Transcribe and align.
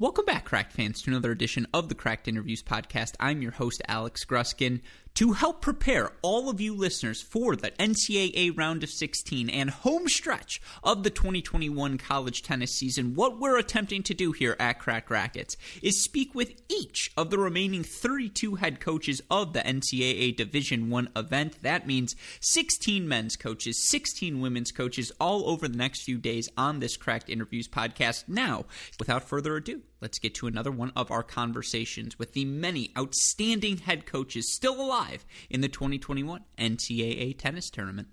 Welcome 0.00 0.24
back, 0.24 0.46
Cracked 0.46 0.72
fans, 0.72 1.02
to 1.02 1.10
another 1.10 1.30
edition 1.30 1.66
of 1.74 1.90
the 1.90 1.94
Cracked 1.94 2.26
Interviews 2.26 2.62
podcast. 2.62 3.16
I'm 3.20 3.42
your 3.42 3.52
host, 3.52 3.82
Alex 3.86 4.24
Gruskin. 4.24 4.80
To 5.16 5.32
help 5.32 5.60
prepare 5.60 6.12
all 6.22 6.48
of 6.48 6.58
you 6.58 6.74
listeners 6.74 7.20
for 7.20 7.54
the 7.54 7.72
NCAA 7.72 8.56
round 8.56 8.82
of 8.82 8.88
16 8.88 9.50
and 9.50 9.68
home 9.68 10.08
stretch 10.08 10.62
of 10.82 11.02
the 11.02 11.10
2021 11.10 11.98
college 11.98 12.42
tennis 12.42 12.72
season, 12.72 13.14
what 13.14 13.38
we're 13.38 13.58
attempting 13.58 14.02
to 14.04 14.14
do 14.14 14.32
here 14.32 14.56
at 14.58 14.78
Cracked 14.78 15.10
Racquets 15.10 15.58
is 15.82 16.02
speak 16.02 16.34
with 16.34 16.54
each 16.70 17.10
of 17.18 17.28
the 17.28 17.38
remaining 17.38 17.82
32 17.82 18.54
head 18.54 18.80
coaches 18.80 19.20
of 19.30 19.52
the 19.52 19.60
NCAA 19.60 20.34
Division 20.34 20.88
1 20.88 21.10
event. 21.14 21.60
That 21.60 21.86
means 21.86 22.16
16 22.40 23.06
men's 23.06 23.36
coaches, 23.36 23.86
16 23.90 24.40
women's 24.40 24.72
coaches 24.72 25.12
all 25.20 25.50
over 25.50 25.68
the 25.68 25.76
next 25.76 26.04
few 26.04 26.16
days 26.16 26.48
on 26.56 26.78
this 26.78 26.96
Cracked 26.96 27.28
Interviews 27.28 27.68
podcast. 27.68 28.28
Now, 28.28 28.64
without 28.98 29.28
further 29.28 29.56
ado, 29.56 29.82
let's 30.00 30.18
get 30.18 30.34
to 30.36 30.46
another 30.46 30.70
one 30.70 30.92
of 30.96 31.10
our 31.10 31.22
conversations 31.22 32.18
with 32.18 32.32
the 32.32 32.44
many 32.44 32.90
outstanding 32.96 33.78
head 33.78 34.06
coaches 34.06 34.52
still 34.52 34.80
alive 34.80 35.24
in 35.48 35.60
the 35.60 35.68
2021 35.68 36.42
NCAA 36.58 37.36
tennis 37.38 37.70
tournament. 37.70 38.08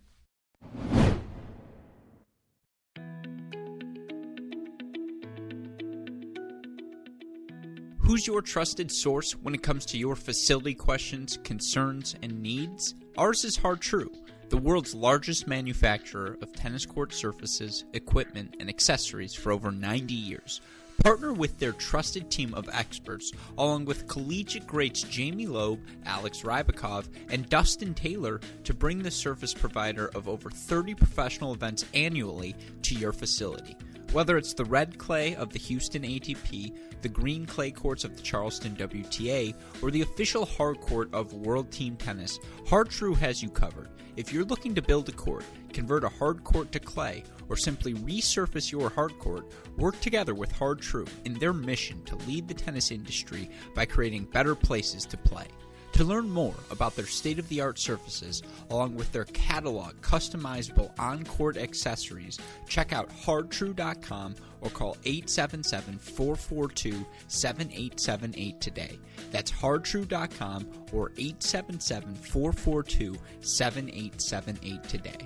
Who's 8.08 8.26
your 8.26 8.42
trusted 8.42 8.90
source 8.90 9.34
when 9.34 9.54
it 9.54 9.62
comes 9.62 9.86
to 9.88 9.98
your 9.98 10.16
facility 10.16 10.74
questions, 10.74 11.40
concerns, 11.44 12.16
and 12.22 12.42
needs? 12.42 12.96
Ours 13.18 13.44
is 13.44 13.58
Har-Tru, 13.58 14.10
the 14.48 14.56
world's 14.56 14.96
largest 14.96 15.46
manufacturer 15.46 16.38
of 16.42 16.54
tennis 16.54 16.86
court 16.86 17.14
surfaces, 17.14 17.84
equipment, 17.92 18.56
and 18.62 18.70
accessories 18.70 19.34
for 19.34 19.52
over 19.52 19.72
90 19.72 20.14
years. 20.14 20.62
Partner 21.04 21.32
with 21.32 21.58
their 21.58 21.72
trusted 21.74 22.30
team 22.30 22.54
of 22.54 22.70
experts, 22.74 23.32
along 23.58 23.86
with 23.86 24.08
collegiate 24.08 24.68
greats 24.68 25.04
Jamie 25.04 25.46
Loeb, 25.46 25.80
Alex 26.06 26.42
Rybakov, 26.42 27.08
and 27.30 27.48
Dustin 27.50 27.94
Taylor, 27.94 28.42
to 28.64 28.74
bring 28.74 29.00
the 29.00 29.12
service 29.12 29.54
provider 29.54 30.10
of 30.16 30.28
over 30.28 30.50
30 30.50 30.96
professional 30.96 31.54
events 31.54 31.86
annually 31.94 32.56
to 32.82 32.96
your 32.96 33.14
facility. 33.14 33.78
Whether 34.12 34.38
it's 34.38 34.54
the 34.54 34.66
red 34.66 34.98
clay 34.98 35.36
of 35.36 35.52
the 35.52 35.60
Houston 35.60 36.04
ATP, 36.04 36.76
the 37.02 37.10
green 37.10 37.46
clay 37.46 37.72
courts 37.72 38.04
of 38.04 38.16
the 38.16 38.24
Charleston 38.24 38.76
WTA, 38.76 39.54
or 39.82 39.92
the 39.92 40.02
official 40.02 40.46
hard 40.46 40.80
court 40.82 41.14
of 41.14 41.34
World 41.34 41.72
Team 41.72 41.96
Tennis, 41.98 42.40
Har-Tru 42.68 43.14
has 43.16 43.44
you 43.44 43.50
covered. 43.50 43.90
If 44.16 44.34
you're 44.34 44.46
looking 44.46 44.74
to 44.76 44.82
build 44.82 45.10
a 45.10 45.12
court, 45.12 45.44
convert 45.74 46.04
a 46.04 46.10
hard 46.10 46.44
court 46.44 46.72
to 46.72 46.80
clay, 46.80 47.24
or 47.50 47.56
simply 47.56 47.94
resurface 47.94 48.72
your 48.72 48.90
hard 48.90 49.18
court, 49.20 49.48
work 49.78 50.00
together 50.00 50.34
with 50.34 50.52
Har-Tru 50.52 51.06
in 51.26 51.34
their 51.36 51.54
mission 51.54 52.04
to 52.06 52.16
lead 52.28 52.48
the 52.48 52.54
tennis 52.54 52.92
industry 52.92 53.50
by 53.74 53.86
creating 53.86 54.26
better 54.26 54.56
places 54.56 55.06
to 55.06 55.18
play. 55.18 55.48
To 55.94 56.04
learn 56.04 56.30
more 56.30 56.54
about 56.70 56.96
their 56.96 57.08
state 57.08 57.40
of 57.40 57.50
the 57.50 57.60
art 57.62 57.80
surfaces, 57.80 58.44
along 58.70 58.96
with 58.96 59.12
their 59.12 59.26
catalog 59.26 59.96
customizable 60.02 60.92
on 61.00 61.26
court 61.26 61.58
accessories, 61.58 62.38
check 62.68 62.94
out 62.94 63.10
hartru.com 63.10 64.36
or 64.62 64.70
call 64.70 64.96
877 65.06 65.98
442 65.98 67.04
7878 67.28 68.62
today. 68.62 69.00
That's 69.32 69.52
hartru.com 69.52 70.68
or 70.94 71.14
877 71.18 72.14
442 72.16 73.16
7878 73.42 74.84
today. 74.84 75.26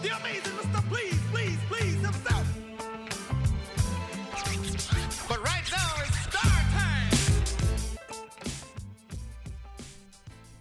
The 0.00 0.16
amazing 0.16 0.52
Mr. 0.52 0.88
Please, 0.88 1.20
Please, 1.30 1.58
Please 1.68 2.00
himself. 2.00 2.46
But 5.28 5.44
right 5.44 5.62
now 5.70 5.94
it's 6.06 6.18
star 6.20 6.50
time. 6.72 7.10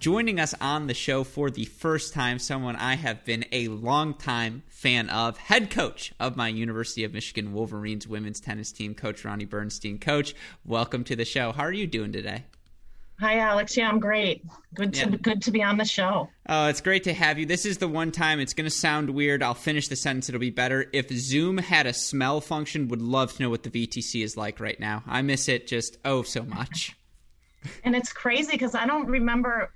Joining 0.02 0.42
us 0.42 0.54
on 0.60 0.88
the 0.88 0.94
show 0.94 1.24
for 1.24 1.50
the 1.50 1.64
first 1.64 2.14
time, 2.14 2.38
someone 2.38 2.76
I 2.76 2.96
have 2.96 3.24
been 3.24 3.46
a 3.54 3.70
longtime 3.70 4.64
fan 4.68 5.10
of, 5.10 5.38
head 5.38 5.70
coach 5.70 6.12
of 6.20 6.36
my 6.36 6.50
University 6.50 7.06
of 7.06 7.14
Michigan 7.14 7.54
Wolverines 7.54 8.10
women's 8.10 8.42
tennis 8.42 8.74
team, 8.74 8.94
Coach 8.94 9.24
Ronni 9.24 9.50
Bernstein. 9.50 10.00
Coach, 10.00 10.36
welcome 10.66 11.06
to 11.06 11.16
the 11.16 11.24
show. 11.24 11.54
How 11.54 11.64
are 11.64 11.72
you 11.72 11.88
doing 11.88 12.12
today? 12.12 12.44
Hi, 13.20 13.40
Alex. 13.40 13.76
Yeah, 13.76 13.90
I'm 13.90 14.00
great. 14.00 14.44
Good 14.74 14.94
to 14.94 15.10
Yeah. 15.10 15.16
good 15.22 15.42
to 15.44 15.52
be 15.52 15.62
on 15.62 15.78
the 15.78 15.84
show. 15.86 16.30
Oh, 16.48 16.68
it's 16.68 16.80
great 16.80 17.04
to 17.04 17.14
have 17.14 17.38
you. 17.38 17.46
This 17.46 17.66
is 17.66 17.78
the 17.80 17.88
one 17.88 18.12
time 18.12 18.40
it's 18.40 18.54
going 18.54 18.66
to 18.66 18.70
sound 18.76 19.10
weird. 19.10 19.44
I'll 19.44 19.54
finish 19.54 19.88
the 19.90 19.96
sentence. 19.98 20.30
It'll 20.30 20.40
be 20.40 20.52
better. 20.52 20.86
If 20.94 21.10
Zoom 21.10 21.58
had 21.58 21.86
a 21.86 21.94
smell 21.94 22.40
function, 22.40 22.88
would 22.88 23.02
love 23.02 23.34
to 23.36 23.44
know 23.44 23.50
what 23.50 23.64
the 23.64 23.70
VTC 23.70 24.24
is 24.24 24.38
like 24.38 24.60
right 24.62 24.80
now. 24.80 25.04
I 25.06 25.22
miss 25.22 25.50
it 25.50 25.68
just 25.68 25.98
oh 26.06 26.24
so 26.24 26.44
much. 26.44 26.96
And 27.84 27.94
it's 27.94 28.14
crazy 28.14 28.54
because 28.54 28.74
I 28.74 28.86
don't 28.86 29.08
remember 29.08 29.74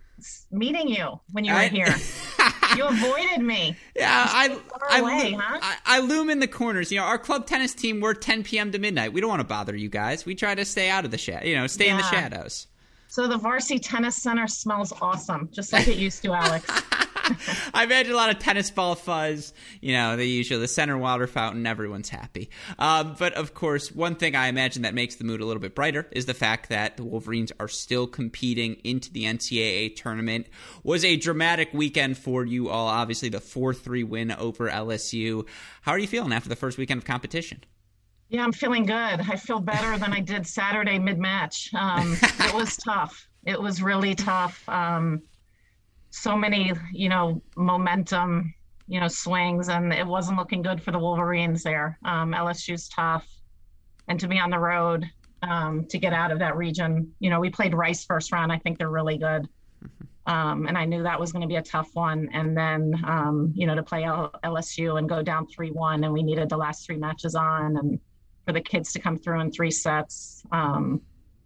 meeting 0.51 0.87
you 0.87 1.19
when 1.33 1.43
you 1.43 1.51
were 1.51 1.59
I- 1.59 1.67
here. 1.67 1.93
you 2.77 2.85
avoided 2.85 3.41
me. 3.41 3.75
Yeah, 3.93 4.25
I 4.25 4.47
far 4.55 4.87
I, 4.89 4.99
away, 4.99 5.31
lo- 5.33 5.39
huh? 5.41 5.59
I 5.61 5.97
I 5.97 5.99
loom 5.99 6.29
in 6.29 6.39
the 6.39 6.47
corners. 6.47 6.93
You 6.93 6.99
know, 6.99 7.03
our 7.03 7.17
club 7.17 7.45
tennis 7.45 7.73
team 7.75 7.99
we're 7.99 8.13
10 8.13 8.43
p.m. 8.43 8.71
to 8.71 8.79
midnight. 8.79 9.11
We 9.11 9.19
don't 9.19 9.29
want 9.29 9.41
to 9.41 9.47
bother 9.47 9.75
you 9.75 9.89
guys. 9.89 10.25
We 10.25 10.33
try 10.33 10.55
to 10.55 10.63
stay 10.63 10.89
out 10.89 11.03
of 11.03 11.11
the 11.11 11.17
shadow. 11.17 11.45
You 11.45 11.57
know, 11.57 11.67
stay 11.67 11.89
in 11.89 11.97
the 11.97 12.03
Yeah. 12.03 12.09
shadows. 12.11 12.67
So 13.13 13.27
the 13.27 13.37
Varsity 13.37 13.77
Tennis 13.77 14.15
Center 14.15 14.47
smells 14.47 14.91
awesome, 14.99 15.47
just 15.51 15.71
like 15.71 15.87
it 15.87 15.97
used 15.97 16.23
to, 16.23 16.33
Alex. 16.33 16.65
I 17.71 17.83
imagine 17.83 18.11
a 18.11 18.15
lot 18.15 18.31
of 18.31 18.39
tennis 18.39 18.71
ball 18.71 18.95
fuzz. 18.95 19.53
You 19.81 19.93
know, 19.93 20.15
the 20.15 20.25
usual, 20.25 20.59
the 20.59 20.67
center 20.67 20.97
water 20.97 21.27
fountain. 21.27 21.67
Everyone's 21.67 22.09
happy. 22.09 22.49
Um, 22.79 23.15
but 23.19 23.33
of 23.35 23.53
course, 23.53 23.91
one 23.91 24.15
thing 24.15 24.35
I 24.35 24.47
imagine 24.47 24.81
that 24.81 24.95
makes 24.95 25.17
the 25.17 25.25
mood 25.25 25.41
a 25.41 25.45
little 25.45 25.61
bit 25.61 25.75
brighter 25.75 26.07
is 26.09 26.25
the 26.25 26.33
fact 26.33 26.69
that 26.69 26.97
the 26.97 27.03
Wolverines 27.03 27.51
are 27.59 27.67
still 27.67 28.07
competing 28.07 28.77
into 28.83 29.13
the 29.13 29.25
NCAA 29.25 29.95
tournament. 29.95 30.47
Was 30.81 31.05
a 31.05 31.15
dramatic 31.15 31.71
weekend 31.71 32.17
for 32.17 32.43
you 32.43 32.69
all. 32.69 32.87
Obviously, 32.87 33.29
the 33.29 33.39
four-three 33.39 34.03
win 34.03 34.31
over 34.31 34.71
LSU. 34.71 35.47
How 35.83 35.91
are 35.91 35.99
you 35.99 36.07
feeling 36.07 36.33
after 36.33 36.49
the 36.49 36.55
first 36.55 36.79
weekend 36.79 36.97
of 36.97 37.05
competition? 37.05 37.63
Yeah, 38.33 38.43
I'm 38.43 38.51
feeling 38.51 38.87
good. 38.87 38.95
I 38.95 39.35
feel 39.35 39.59
better 39.59 39.95
than 39.99 40.11
I 40.11 40.19
did 40.19 40.47
Saturday 40.47 40.97
mid 40.97 41.19
match. 41.19 41.69
Um, 41.75 42.17
it 42.39 42.55
was 42.55 42.75
tough. 42.83 43.27
It 43.45 43.61
was 43.61 43.79
really 43.79 44.15
tough. 44.15 44.67
Um, 44.67 45.21
so 46.09 46.35
many, 46.35 46.73
you 46.91 47.09
know, 47.09 47.43
momentum, 47.55 48.51
you 48.87 48.99
know, 48.99 49.07
swings, 49.07 49.69
and 49.69 49.93
it 49.93 50.07
wasn't 50.07 50.39
looking 50.39 50.63
good 50.63 50.81
for 50.81 50.89
the 50.89 50.97
Wolverines 50.97 51.61
there. 51.61 51.99
Um, 52.05 52.31
LSU's 52.31 52.89
tough, 52.89 53.27
and 54.07 54.19
to 54.19 54.27
be 54.27 54.39
on 54.39 54.49
the 54.49 54.57
road 54.57 55.07
um, 55.43 55.85
to 55.89 55.99
get 55.99 56.11
out 56.11 56.31
of 56.31 56.39
that 56.39 56.57
region, 56.57 57.13
you 57.19 57.29
know, 57.29 57.39
we 57.39 57.51
played 57.51 57.75
Rice 57.75 58.03
first 58.03 58.31
round. 58.31 58.51
I 58.51 58.57
think 58.57 58.79
they're 58.79 58.89
really 58.89 59.19
good. 59.19 59.47
Um, 60.25 60.65
and 60.65 60.75
I 60.75 60.85
knew 60.85 61.03
that 61.03 61.19
was 61.19 61.31
going 61.31 61.43
to 61.43 61.47
be 61.47 61.57
a 61.57 61.61
tough 61.61 61.91
one. 61.93 62.29
And 62.33 62.57
then, 62.57 62.99
um, 63.05 63.53
you 63.53 63.67
know, 63.67 63.75
to 63.75 63.83
play 63.83 64.05
L- 64.05 64.33
LSU 64.43 64.97
and 64.97 65.07
go 65.07 65.21
down 65.21 65.45
3 65.45 65.69
1, 65.69 66.03
and 66.03 66.11
we 66.11 66.23
needed 66.23 66.49
the 66.49 66.57
last 66.57 66.87
three 66.87 66.97
matches 66.97 67.35
on, 67.35 67.77
and 67.77 67.99
for 68.45 68.53
the 68.53 68.61
kids 68.61 68.93
to 68.93 68.99
come 68.99 69.17
through 69.17 69.39
in 69.41 69.51
three 69.51 69.71
sets, 69.71 70.43
um, 70.51 71.01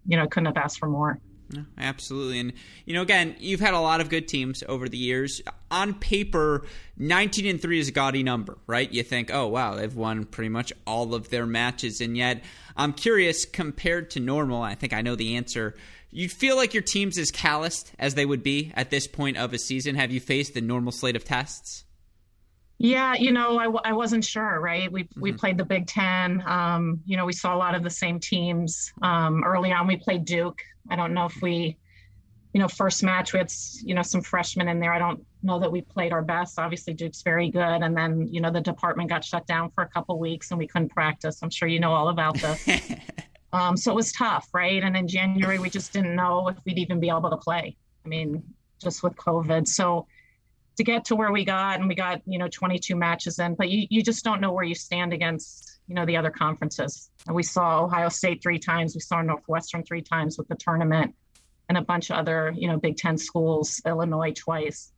you 0.05 0.17
know, 0.17 0.27
couldn't 0.27 0.47
have 0.47 0.57
asked 0.57 0.79
for 0.79 0.87
more. 0.87 1.19
No, 1.49 1.65
absolutely. 1.77 2.39
And, 2.39 2.53
you 2.85 2.93
know, 2.93 3.01
again, 3.01 3.35
you've 3.39 3.61
had 3.61 3.73
a 3.73 3.79
lot 3.79 4.01
of 4.01 4.09
good 4.09 4.27
teams 4.27 4.63
over 4.67 4.89
the 4.89 4.97
years. 4.97 5.41
On 5.71 5.93
paper, 5.93 6.65
19 6.97 7.45
and 7.45 7.61
3 7.61 7.79
is 7.79 7.87
a 7.87 7.91
gaudy 7.91 8.21
number, 8.21 8.57
right? 8.67 8.91
You 8.91 9.03
think, 9.03 9.33
oh, 9.33 9.47
wow, 9.47 9.75
they've 9.75 9.95
won 9.95 10.25
pretty 10.25 10.49
much 10.49 10.73
all 10.85 11.13
of 11.13 11.29
their 11.29 11.45
matches. 11.45 12.01
And 12.01 12.17
yet, 12.17 12.43
I'm 12.75 12.91
curious, 12.91 13.45
compared 13.45 14.09
to 14.11 14.19
normal, 14.19 14.61
I 14.61 14.75
think 14.75 14.93
I 14.93 15.01
know 15.01 15.15
the 15.15 15.37
answer. 15.37 15.75
You 16.11 16.27
feel 16.27 16.57
like 16.57 16.73
your 16.73 16.83
team's 16.83 17.17
as 17.17 17.31
calloused 17.31 17.93
as 17.97 18.15
they 18.15 18.25
would 18.25 18.43
be 18.43 18.73
at 18.75 18.89
this 18.89 19.07
point 19.07 19.37
of 19.37 19.53
a 19.53 19.57
season. 19.57 19.95
Have 19.95 20.11
you 20.11 20.19
faced 20.19 20.53
the 20.53 20.61
normal 20.61 20.91
slate 20.91 21.15
of 21.15 21.23
tests? 21.23 21.85
Yeah, 22.79 23.15
you 23.15 23.31
know, 23.31 23.57
I, 23.57 23.63
w- 23.63 23.81
I 23.83 23.93
wasn't 23.93 24.23
sure, 24.23 24.59
right? 24.59 24.91
We 24.91 25.07
we 25.17 25.31
Mhm. 25.33 25.39
played 25.39 25.57
the 25.57 25.65
Big 25.65 25.87
Ten. 25.87 26.43
Um, 26.47 27.01
you 27.05 27.17
know, 27.17 27.25
we 27.25 27.33
saw 27.33 27.55
a 27.55 27.57
lot 27.57 27.73
of 27.73 27.83
the 27.83 27.89
same 27.89 28.19
teams. 28.19 28.91
Um, 29.01 29.43
early 29.43 29.71
on, 29.71 29.87
we 29.87 29.97
played 29.97 30.25
Duke. 30.25 30.61
I 30.89 30.95
don't 30.95 31.13
know 31.13 31.25
if 31.25 31.41
we, 31.41 31.75
you 32.53 32.61
know, 32.61 32.67
first 32.67 33.03
match 33.03 33.33
we 33.33 33.39
had, 33.39 33.51
you 33.83 33.95
know, 33.95 34.03
some 34.03 34.21
freshmen 34.21 34.67
in 34.67 34.79
there. 34.79 34.93
I 34.93 34.99
don't 34.99 35.25
know 35.41 35.59
that 35.59 35.71
we 35.71 35.81
played 35.81 36.13
our 36.13 36.21
best. 36.21 36.59
Obviously, 36.59 36.93
Duke's 36.93 37.23
very 37.23 37.49
good. 37.49 37.81
And 37.81 37.97
then, 37.97 38.27
you 38.31 38.41
know, 38.41 38.51
the 38.51 38.61
department 38.61 39.09
got 39.09 39.25
shut 39.25 39.47
down 39.47 39.71
for 39.71 39.83
a 39.83 39.89
couple 39.89 40.19
weeks 40.19 40.51
and 40.51 40.59
we 40.59 40.67
couldn't 40.67 40.89
practice. 40.89 41.39
I'm 41.41 41.49
sure 41.49 41.67
you 41.67 41.79
know 41.79 41.93
all 41.93 42.09
about 42.09 42.35
this. 42.39 42.63
Um, 43.53 43.77
so 43.77 43.93
it 43.93 43.95
was 43.95 44.11
tough, 44.11 44.49
right? 44.53 44.83
And 44.83 44.95
in 44.97 45.07
January, 45.07 45.57
we 45.57 45.69
just 45.69 45.93
didn't 45.93 46.15
know 46.17 46.49
if 46.49 46.57
we'd 46.65 46.77
even 46.77 46.99
be 46.99 47.07
able 47.09 47.29
to 47.29 47.37
play. 47.37 47.77
I 48.05 48.09
mean, 48.09 48.43
just 48.83 49.01
with 49.03 49.15
COVID. 49.15 49.65
So 49.69 50.05
to 50.77 50.83
get 50.83 51.05
to 51.05 51.15
where 51.15 51.31
we 51.31 51.43
got, 51.43 51.79
and 51.79 51.87
we 51.87 51.95
got, 51.95 52.21
you 52.25 52.37
know, 52.37 52.47
22 52.47 52.95
matches 52.95 53.39
in, 53.39 53.55
but 53.55 53.69
you, 53.69 53.87
you 53.89 54.03
just 54.03 54.23
don't 54.23 54.39
know 54.39 54.51
where 54.51 54.63
you 54.63 54.75
stand 54.75 55.11
against, 55.11 55.79
you 55.87 55.95
know, 55.95 56.05
the 56.05 56.15
other 56.15 56.29
conferences. 56.29 57.09
And 57.25 57.35
we 57.35 57.43
saw 57.43 57.83
Ohio 57.83 58.09
State 58.09 58.41
three 58.43 58.59
times, 58.59 58.93
we 58.93 59.01
saw 59.01 59.21
Northwestern 59.21 59.83
three 59.83 60.03
times 60.03 60.37
with 60.37 60.47
the 60.47 60.55
tournament. 60.55 61.13
and 61.69 61.77
a 61.77 61.81
bunch 61.81 62.11
of 62.11 62.17
other, 62.17 62.53
you 62.55 62.67
know, 62.67 62.77
Big 62.77 62.95
Ten 62.95 63.17
schools, 63.17 63.81
Illinois 63.85 64.33
twice. 64.33 64.93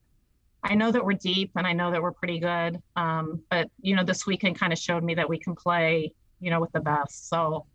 I 0.63 0.75
know 0.75 0.91
that 0.91 1.03
we're 1.03 1.13
deep 1.13 1.51
and 1.55 1.65
I 1.65 1.73
know 1.73 1.91
that 1.91 2.01
we're 2.01 2.11
pretty 2.11 2.39
good. 2.39 2.81
Um, 2.95 3.41
but, 3.49 3.69
you 3.81 3.95
know, 3.95 4.03
this 4.03 4.27
weekend 4.27 4.59
kind 4.59 4.73
of 4.73 4.77
showed 4.77 5.03
me 5.03 5.15
that 5.15 5.29
we 5.29 5.39
can 5.39 5.55
play, 5.55 6.13
you 6.41 6.51
know, 6.51 6.59
with 6.59 6.71
the 6.73 6.81
best. 6.81 7.29
So 7.29 7.65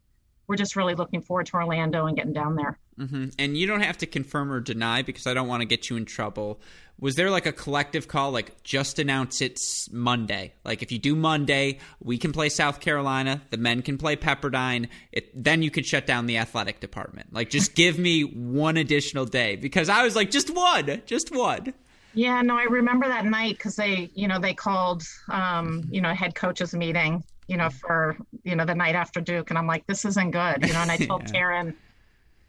we're 0.47 0.57
just 0.57 0.77
really 0.77 0.95
looking 0.95 1.23
forward 1.23 1.47
to 1.47 1.55
Orlando 1.55 2.07
and 2.07 2.17
getting 2.17 2.35
down 2.35 2.55
there. 2.55 2.79
Mm-hmm. 2.99 3.31
And 3.39 3.57
you 3.57 3.67
don't 3.67 3.81
have 3.81 3.99
to 3.99 4.07
confirm 4.07 4.53
or 4.53 4.61
deny 4.61 5.03
because 5.03 5.27
I 5.27 5.35
don't 5.35 5.49
want 5.49 5.63
to 5.63 5.67
get 5.67 5.91
you 5.91 5.97
in 5.97 6.05
trouble. 6.05 6.61
Was 7.01 7.17
there 7.17 7.31
like 7.31 7.47
a 7.47 7.53
collective 7.53 8.07
call, 8.07 8.31
like 8.31 8.63
just 8.63 8.99
announce 8.99 9.41
it's 9.41 9.91
Monday? 9.91 10.53
Like 10.65 10.83
if 10.83 10.93
you 10.93 10.99
do 10.99 11.17
Monday, 11.17 11.79
we 12.01 12.19
can 12.19 12.33
play 12.33 12.49
South 12.49 12.81
Carolina, 12.81 13.43
the 13.51 13.57
men 13.57 13.83
can 13.83 13.99
play 13.99 14.15
Pepperdine, 14.15 14.89
it, 15.11 15.31
then 15.35 15.63
you 15.63 15.71
could 15.71 15.85
shut 15.85 16.07
down 16.07 16.27
the 16.27 16.39
athletic 16.39 16.79
department. 16.79 17.33
Like 17.33 17.51
just 17.51 17.75
give 17.77 17.99
me 17.99 18.23
one 18.23 18.77
additional 18.77 19.25
day 19.25 19.57
because 19.57 19.89
I 19.89 20.05
was 20.05 20.15
like, 20.15 20.31
just 20.31 20.55
one, 20.55 21.03
just 21.07 21.35
one. 21.35 21.75
Yeah, 22.15 22.43
no, 22.43 22.57
I 22.57 22.65
remember 22.65 23.09
that 23.09 23.25
night 23.25 23.59
because 23.59 23.75
they, 23.75 24.11
you 24.15 24.29
know, 24.29 24.39
they 24.39 24.55
called, 24.55 25.03
um, 25.29 25.83
you 25.91 26.01
know, 26.01 26.15
head 26.15 26.37
coaches 26.37 26.73
meeting, 26.73 27.25
you 27.49 27.57
know, 27.57 27.71
for, 27.71 28.17
you 28.45 28.55
know, 28.55 28.65
the 28.65 28.75
night 28.75 28.95
after 28.95 29.21
Duke. 29.21 29.51
And 29.51 29.59
I'm 29.59 29.67
like, 29.67 29.85
this 29.89 30.05
isn't 30.05 30.31
good, 30.31 30.65
you 30.65 30.73
know, 30.73 30.79
and 30.79 30.93
I 30.93 30.97
told 31.07 31.23
yeah. 31.23 31.33
Karen, 31.33 31.77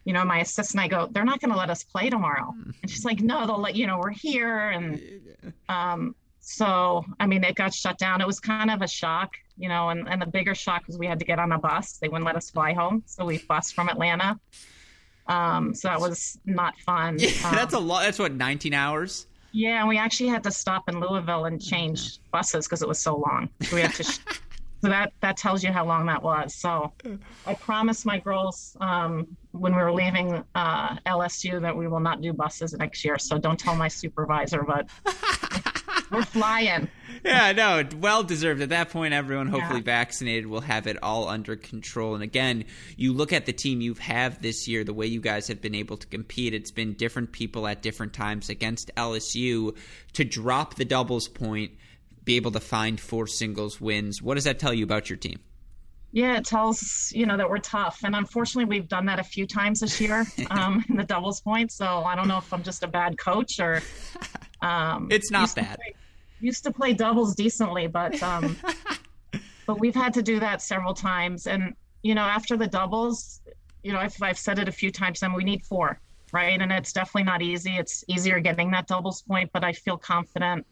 you 0.05 0.13
know, 0.13 0.23
my 0.23 0.39
assistant, 0.39 0.83
I 0.83 0.87
go, 0.87 1.07
they're 1.11 1.25
not 1.25 1.41
going 1.41 1.51
to 1.51 1.57
let 1.57 1.69
us 1.69 1.83
play 1.83 2.09
tomorrow. 2.09 2.53
And 2.81 2.89
she's 2.89 3.03
like, 3.03 3.21
no, 3.21 3.45
they'll 3.47 3.59
let, 3.59 3.75
you 3.75 3.87
know, 3.87 3.97
we're 3.97 4.11
here. 4.11 4.69
And 4.69 5.01
um, 5.67 6.15
so, 6.39 7.03
I 7.19 7.25
mean, 7.25 7.43
it 7.43 7.55
got 7.55 7.73
shut 7.73 7.97
down. 7.97 8.21
It 8.21 8.27
was 8.27 8.39
kind 8.39 8.69
of 8.69 8.83
a 8.83 8.87
shock, 8.87 9.33
you 9.57 9.67
know, 9.67 9.89
and, 9.89 10.07
and 10.07 10.21
the 10.21 10.27
bigger 10.27 10.53
shock 10.53 10.85
was 10.85 10.97
we 10.99 11.07
had 11.07 11.17
to 11.19 11.25
get 11.25 11.39
on 11.39 11.51
a 11.51 11.57
bus. 11.57 11.97
They 11.97 12.07
wouldn't 12.07 12.25
let 12.25 12.35
us 12.35 12.51
fly 12.51 12.73
home. 12.73 13.03
So 13.07 13.25
we 13.25 13.39
bussed 13.39 13.73
from 13.73 13.89
Atlanta. 13.89 14.39
Um, 15.27 15.73
so 15.73 15.87
that 15.87 15.99
was 15.99 16.37
not 16.45 16.79
fun. 16.81 17.17
Yeah, 17.19 17.29
um, 17.43 17.55
that's 17.55 17.73
a 17.73 17.79
lot. 17.79 18.03
That's 18.03 18.19
what, 18.19 18.31
19 18.31 18.75
hours? 18.75 19.25
Yeah, 19.53 19.79
and 19.79 19.87
we 19.87 19.97
actually 19.97 20.29
had 20.29 20.43
to 20.43 20.51
stop 20.51 20.87
in 20.87 20.99
Louisville 20.99 21.45
and 21.45 21.59
change 21.59 22.19
buses 22.31 22.67
because 22.67 22.83
it 22.83 22.87
was 22.87 22.99
so 22.99 23.15
long. 23.15 23.49
So 23.61 23.75
we 23.75 23.81
had 23.81 23.93
to. 23.95 24.03
So 24.85 24.89
that 24.89 25.13
that 25.21 25.35
tells 25.35 25.63
you 25.63 25.71
how 25.71 25.83
long 25.83 26.05
that 26.05 26.21
was. 26.21 26.53
So 26.53 26.93
I 27.47 27.55
promised 27.55 28.05
my 28.05 28.19
girls 28.19 28.77
um, 28.79 29.35
when 29.51 29.75
we 29.75 29.81
were 29.81 29.91
leaving 29.91 30.43
uh, 30.53 30.97
LSU 31.07 31.59
that 31.59 31.75
we 31.75 31.87
will 31.87 31.99
not 31.99 32.21
do 32.21 32.33
buses 32.33 32.73
next 32.73 33.03
year. 33.03 33.17
So 33.17 33.39
don't 33.39 33.59
tell 33.59 33.75
my 33.75 33.87
supervisor, 33.87 34.61
but 34.61 34.87
we're 36.11 36.21
flying. 36.21 36.87
Yeah, 37.23 37.51
no, 37.53 37.83
well 37.99 38.21
deserved. 38.21 38.61
At 38.61 38.69
that 38.69 38.91
point, 38.91 39.15
everyone 39.15 39.47
hopefully 39.47 39.79
yeah. 39.79 39.85
vaccinated 39.85 40.45
will 40.45 40.61
have 40.61 40.85
it 40.85 41.01
all 41.01 41.29
under 41.29 41.55
control. 41.55 42.13
And 42.13 42.23
again, 42.23 42.65
you 42.95 43.11
look 43.11 43.33
at 43.33 43.47
the 43.47 43.53
team 43.53 43.81
you 43.81 43.95
have 43.95 44.39
this 44.43 44.67
year, 44.67 44.83
the 44.83 44.93
way 44.93 45.07
you 45.07 45.19
guys 45.19 45.47
have 45.47 45.61
been 45.61 45.73
able 45.73 45.97
to 45.97 46.05
compete. 46.05 46.53
It's 46.53 46.69
been 46.69 46.93
different 46.93 47.31
people 47.31 47.65
at 47.65 47.81
different 47.81 48.13
times 48.13 48.49
against 48.49 48.93
LSU 48.95 49.75
to 50.13 50.23
drop 50.23 50.75
the 50.75 50.85
doubles 50.85 51.27
point, 51.27 51.71
be 52.25 52.35
able 52.35 52.51
to 52.51 52.59
find 52.59 52.99
four 52.99 53.27
singles 53.27 53.79
wins. 53.79 54.21
What 54.21 54.35
does 54.35 54.43
that 54.43 54.59
tell 54.59 54.73
you 54.73 54.83
about 54.83 55.09
your 55.09 55.17
team? 55.17 55.39
Yeah, 56.11 56.37
it 56.37 56.45
tells 56.45 57.11
you 57.13 57.25
know 57.25 57.35
that 57.37 57.49
we're 57.49 57.57
tough, 57.59 57.99
and 58.03 58.15
unfortunately, 58.15 58.65
we've 58.65 58.87
done 58.87 59.05
that 59.07 59.19
a 59.19 59.23
few 59.23 59.45
times 59.45 59.81
this 59.81 59.99
year 59.99 60.25
um, 60.49 60.83
in 60.89 60.95
the 60.95 61.03
doubles 61.03 61.41
point. 61.41 61.71
So 61.71 61.85
I 61.85 62.15
don't 62.15 62.27
know 62.27 62.37
if 62.37 62.51
I'm 62.53 62.63
just 62.63 62.83
a 62.83 62.87
bad 62.87 63.17
coach 63.17 63.59
or 63.59 63.81
um, 64.61 65.09
it's 65.11 65.29
not 65.29 65.53
bad. 65.55 65.75
Play, 65.75 65.93
used 66.39 66.63
to 66.63 66.71
play 66.71 66.93
doubles 66.93 67.35
decently, 67.35 67.87
but 67.87 68.21
um, 68.23 68.57
but 69.67 69.79
we've 69.79 69.95
had 69.95 70.13
to 70.13 70.21
do 70.21 70.39
that 70.39 70.61
several 70.61 70.93
times. 70.93 71.47
And 71.47 71.75
you 72.01 72.15
know, 72.15 72.21
after 72.21 72.55
the 72.55 72.67
doubles, 72.67 73.41
you 73.83 73.91
know, 73.91 73.99
I've, 73.99 74.15
I've 74.21 74.39
said 74.39 74.57
it 74.57 74.69
a 74.69 74.71
few 74.71 74.91
times, 74.91 75.21
and 75.21 75.33
we 75.33 75.43
need 75.43 75.63
four, 75.65 75.99
right? 76.31 76.61
And 76.61 76.71
it's 76.71 76.93
definitely 76.93 77.23
not 77.23 77.41
easy. 77.41 77.75
It's 77.75 78.05
easier 78.07 78.39
getting 78.39 78.71
that 78.71 78.87
doubles 78.87 79.21
point, 79.23 79.49
but 79.51 79.65
I 79.65 79.73
feel 79.73 79.97
confident 79.97 80.65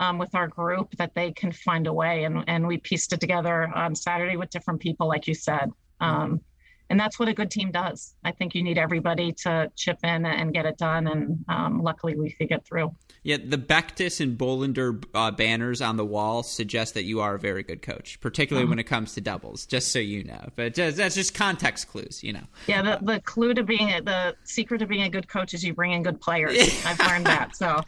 um, 0.00 0.18
with 0.18 0.34
our 0.34 0.48
group 0.48 0.90
that 0.96 1.14
they 1.14 1.30
can 1.30 1.52
find 1.52 1.86
a 1.86 1.92
way. 1.92 2.24
And 2.24 2.42
and 2.48 2.66
we 2.66 2.78
pieced 2.78 3.12
it 3.12 3.20
together 3.20 3.70
on 3.74 3.94
Saturday 3.94 4.36
with 4.36 4.50
different 4.50 4.80
people, 4.80 5.06
like 5.06 5.28
you 5.28 5.34
said. 5.34 5.70
Um, 6.00 6.40
and 6.90 6.98
that's 6.98 7.18
what 7.18 7.28
a 7.28 7.32
good 7.32 7.50
team 7.50 7.70
does. 7.70 8.14
I 8.24 8.32
think 8.32 8.54
you 8.54 8.62
need 8.62 8.76
everybody 8.76 9.32
to 9.44 9.70
chip 9.76 9.98
in 10.02 10.26
and 10.26 10.52
get 10.52 10.66
it 10.66 10.76
done, 10.76 11.06
and 11.06 11.44
um, 11.48 11.82
luckily 11.82 12.16
we 12.16 12.32
could 12.32 12.48
get 12.48 12.66
through. 12.66 12.94
Yeah, 13.22 13.36
the 13.42 13.58
Bektas 13.58 14.20
and 14.20 14.36
Bolender 14.36 15.04
uh, 15.14 15.30
banners 15.30 15.80
on 15.80 15.96
the 15.96 16.04
wall 16.04 16.42
suggest 16.42 16.94
that 16.94 17.04
you 17.04 17.20
are 17.20 17.36
a 17.36 17.38
very 17.38 17.62
good 17.62 17.80
coach, 17.80 18.18
particularly 18.20 18.68
when 18.68 18.78
it 18.78 18.84
comes 18.84 19.14
to 19.14 19.20
doubles. 19.20 19.66
Just 19.66 19.92
so 19.92 19.98
you 19.98 20.24
know, 20.24 20.48
but 20.56 20.74
just, 20.74 20.96
that's 20.96 21.14
just 21.14 21.34
context 21.34 21.88
clues, 21.88 22.24
you 22.24 22.32
know. 22.32 22.44
Yeah, 22.66 22.82
the, 22.82 22.98
the 23.04 23.20
clue 23.20 23.54
to 23.54 23.62
being 23.62 23.90
a, 23.90 24.02
the 24.02 24.34
secret 24.44 24.78
to 24.78 24.86
being 24.86 25.02
a 25.02 25.10
good 25.10 25.28
coach 25.28 25.54
is 25.54 25.62
you 25.62 25.74
bring 25.74 25.92
in 25.92 26.02
good 26.02 26.20
players. 26.20 26.56
I've 26.86 26.98
learned 26.98 27.26
that. 27.26 27.54
So 27.54 27.80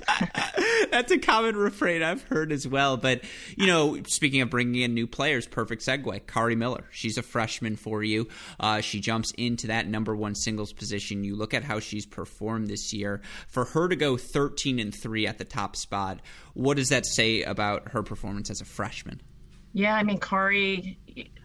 that's 0.90 1.10
a 1.10 1.18
common 1.18 1.56
refrain 1.56 2.02
I've 2.02 2.22
heard 2.22 2.52
as 2.52 2.68
well. 2.68 2.96
But 2.96 3.22
you 3.56 3.66
know, 3.66 4.00
speaking 4.06 4.42
of 4.42 4.50
bringing 4.50 4.82
in 4.82 4.94
new 4.94 5.08
players, 5.08 5.46
perfect 5.48 5.82
segue. 5.82 6.26
Kari 6.28 6.54
Miller, 6.54 6.84
she's 6.92 7.18
a 7.18 7.22
freshman 7.22 7.76
for 7.76 8.04
you. 8.04 8.28
Uh, 8.60 8.80
she 8.92 9.00
jumps 9.00 9.32
into 9.38 9.68
that 9.68 9.88
number 9.88 10.14
one 10.14 10.34
singles 10.34 10.74
position. 10.74 11.24
You 11.24 11.34
look 11.34 11.54
at 11.54 11.64
how 11.64 11.80
she's 11.80 12.04
performed 12.04 12.68
this 12.68 12.92
year. 12.92 13.22
For 13.48 13.64
her 13.64 13.88
to 13.88 13.96
go 13.96 14.18
thirteen 14.18 14.78
and 14.78 14.94
three 14.94 15.26
at 15.26 15.38
the 15.38 15.46
top 15.46 15.76
spot. 15.76 16.20
What 16.52 16.76
does 16.76 16.90
that 16.90 17.06
say 17.06 17.42
about 17.42 17.92
her 17.92 18.02
performance 18.02 18.50
as 18.50 18.60
a 18.60 18.66
freshman? 18.66 19.22
Yeah, 19.72 19.94
I 19.94 20.02
mean, 20.02 20.18
Kari, 20.18 20.98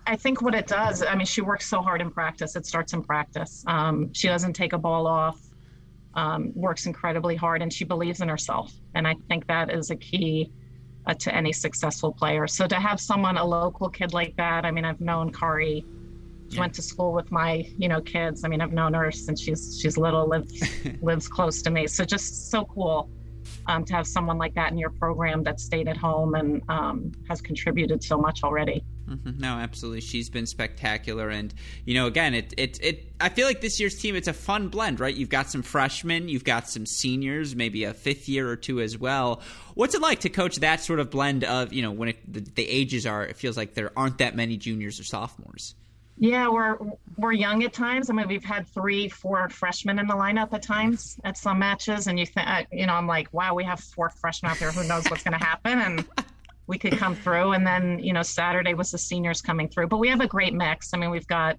I 0.06 0.18
think 0.18 0.42
what 0.42 0.54
it 0.54 0.68
does, 0.68 1.02
I 1.02 1.16
mean, 1.16 1.26
she 1.26 1.40
works 1.40 1.66
so 1.66 1.82
hard 1.82 2.02
in 2.02 2.12
practice. 2.12 2.58
It 2.58 2.66
starts 2.66 2.92
in 2.92 3.02
practice. 3.02 3.64
Um, 3.66 4.14
she 4.14 4.28
doesn't 4.28 4.52
take 4.52 4.74
a 4.74 4.78
ball 4.78 5.08
off, 5.08 5.40
um, 6.14 6.52
works 6.54 6.86
incredibly 6.86 7.38
hard, 7.38 7.62
and 7.62 7.72
she 7.72 7.86
believes 7.86 8.20
in 8.20 8.28
herself. 8.28 8.74
And 8.96 9.08
I 9.08 9.16
think 9.30 9.48
that 9.48 9.72
is 9.74 9.92
a 9.92 9.96
key 9.96 10.52
uh, 11.06 11.14
to 11.14 11.34
any 11.34 11.54
successful 11.54 12.12
player. 12.12 12.48
So 12.48 12.68
to 12.68 12.76
have 12.76 13.00
someone, 13.00 13.38
a 13.38 13.46
local 13.46 13.90
kid 13.90 14.12
like 14.12 14.36
that, 14.36 14.66
I 14.66 14.72
mean, 14.72 14.84
I've 14.84 15.00
known 15.00 15.32
Kari. 15.32 15.86
Yeah. 16.50 16.62
went 16.62 16.74
to 16.76 16.82
school 16.82 17.14
with 17.14 17.32
my, 17.32 17.70
you 17.78 17.88
know, 17.88 18.02
kids. 18.02 18.44
I 18.44 18.48
mean, 18.48 18.62
I've 18.62 18.74
known 18.74 18.94
her 18.94 19.12
since 19.12 19.42
she's 19.42 19.80
she's 19.82 19.98
little, 19.98 20.28
lives 20.28 20.62
lives 21.02 21.28
close 21.28 21.62
to 21.64 21.70
me. 21.70 21.88
So 21.88 22.06
just 22.06 22.50
so 22.52 22.66
cool 22.66 23.10
um, 23.68 23.84
to 23.86 23.94
have 23.94 24.08
someone 24.08 24.38
like 24.38 24.54
that 24.56 24.72
in 24.72 24.78
your 24.78 24.90
program 24.90 25.44
that 25.44 25.60
stayed 25.60 25.88
at 25.88 25.98
home 25.98 26.36
and 26.36 26.62
um, 26.70 27.12
has 27.28 27.42
contributed 27.42 28.04
so 28.04 28.18
much 28.18 28.44
already. 28.44 28.84
Mm-hmm. 29.08 29.40
No, 29.40 29.54
absolutely. 29.56 30.02
She's 30.02 30.30
been 30.30 30.46
spectacular, 30.46 31.30
and 31.30 31.54
you 31.86 31.94
know, 31.94 32.08
again, 32.08 32.34
it 32.34 32.54
it 32.58 32.80
it. 32.84 33.14
I 33.22 33.30
feel 33.30 33.48
like 33.48 33.62
this 33.62 33.80
year's 33.80 33.98
team, 33.98 34.16
it's 34.16 34.28
a 34.28 34.34
fun 34.34 34.68
blend, 34.68 35.00
right? 35.00 35.16
You've 35.16 35.30
got 35.30 35.50
some 35.50 35.62
freshmen, 35.62 36.28
you've 36.28 36.44
got 36.44 36.68
some 36.68 36.86
seniors, 36.86 37.56
maybe 37.56 37.86
a 37.86 37.94
fifth 37.94 38.28
year 38.28 38.50
or 38.50 38.58
two 38.58 38.82
as 38.82 38.98
well. 38.98 39.42
What's 39.76 39.96
it 39.96 40.02
like 40.02 40.22
to 40.22 40.30
coach 40.30 40.58
that 40.58 40.82
sort 40.82 41.00
of 41.00 41.10
blend 41.10 41.46
of 41.46 41.72
you 41.72 41.84
know 41.84 41.92
when 41.92 42.10
it, 42.10 42.34
the, 42.34 42.42
the 42.42 42.68
ages 42.68 43.06
are? 43.06 43.24
It 43.24 43.38
feels 43.38 43.56
like 43.56 43.76
there 43.76 43.92
aren't 43.96 44.18
that 44.18 44.36
many 44.36 44.58
juniors 44.58 45.00
or 45.00 45.06
sophomores. 45.06 45.74
Yeah, 46.20 46.50
we're 46.50 46.78
we're 47.18 47.34
young 47.34 47.64
at 47.64 47.74
times. 47.74 48.10
I 48.10 48.14
mean, 48.14 48.28
we've 48.28 48.44
had 48.44 48.68
three, 48.68 49.08
four 49.08 49.50
freshmen 49.50 50.00
in 50.00 50.08
the 50.08 50.16
lineup 50.16 50.52
at 50.54 50.64
times 50.64 51.20
at 51.24 51.38
some 51.38 51.60
matches, 51.60 52.08
and 52.08 52.20
you 52.20 52.26
think, 52.26 52.48
uh, 52.48 52.64
you 52.72 52.88
know, 52.88 52.94
I'm 52.94 53.08
like, 53.08 53.32
wow, 53.34 53.54
we 53.54 53.64
have 53.66 53.80
four 53.80 54.10
freshmen 54.10 54.52
out 54.52 54.60
there. 54.60 54.72
Who 54.72 54.88
knows 54.88 55.06
what's 55.10 55.24
going 55.24 55.38
to 55.38 55.44
happen? 55.44 55.80
And 55.80 56.08
we 56.66 56.78
could 56.78 56.98
come 56.98 57.16
through. 57.16 57.54
And 57.54 57.66
then, 57.66 58.00
you 58.00 58.14
know, 58.14 58.24
Saturday 58.24 58.74
was 58.74 58.92
the 58.92 58.98
seniors 58.98 59.42
coming 59.42 59.70
through. 59.70 59.88
But 59.88 59.98
we 59.98 60.10
have 60.10 60.22
a 60.22 60.28
great 60.28 60.54
mix. 60.54 60.94
I 60.94 60.98
mean, 60.98 61.12
we've 61.12 61.28
got, 61.28 61.58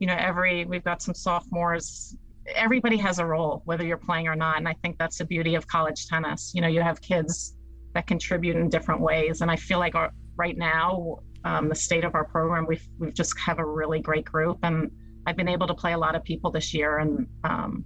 you 0.00 0.06
know, 0.06 0.16
every 0.18 0.64
we've 0.64 0.84
got 0.84 1.00
some 1.00 1.14
sophomores. 1.14 2.16
Everybody 2.54 2.96
has 2.96 3.18
a 3.20 3.26
role, 3.26 3.62
whether 3.64 3.84
you're 3.84 3.96
playing 3.96 4.26
or 4.26 4.36
not. 4.36 4.58
And 4.58 4.68
I 4.68 4.74
think 4.82 4.98
that's 4.98 5.18
the 5.18 5.24
beauty 5.24 5.54
of 5.54 5.66
college 5.66 6.08
tennis. 6.08 6.52
You 6.54 6.62
know, 6.62 6.68
you 6.68 6.82
have 6.82 7.00
kids 7.00 7.56
that 7.94 8.06
contribute 8.06 8.56
in 8.56 8.68
different 8.68 9.00
ways. 9.00 9.40
And 9.40 9.50
I 9.50 9.56
feel 9.56 9.78
like 9.78 9.94
our, 9.94 10.10
right 10.36 10.56
now 10.56 11.18
um, 11.44 11.68
the 11.68 11.74
state 11.74 12.04
of 12.04 12.14
our 12.14 12.24
program. 12.24 12.66
We've 12.66 12.86
we've 12.98 13.14
just 13.14 13.38
have 13.38 13.58
a 13.58 13.64
really 13.64 14.00
great 14.00 14.24
group, 14.24 14.58
and 14.62 14.90
I've 15.26 15.36
been 15.36 15.48
able 15.48 15.66
to 15.66 15.74
play 15.74 15.92
a 15.92 15.98
lot 15.98 16.14
of 16.14 16.24
people 16.24 16.50
this 16.50 16.74
year, 16.74 16.98
and 16.98 17.26
um, 17.44 17.84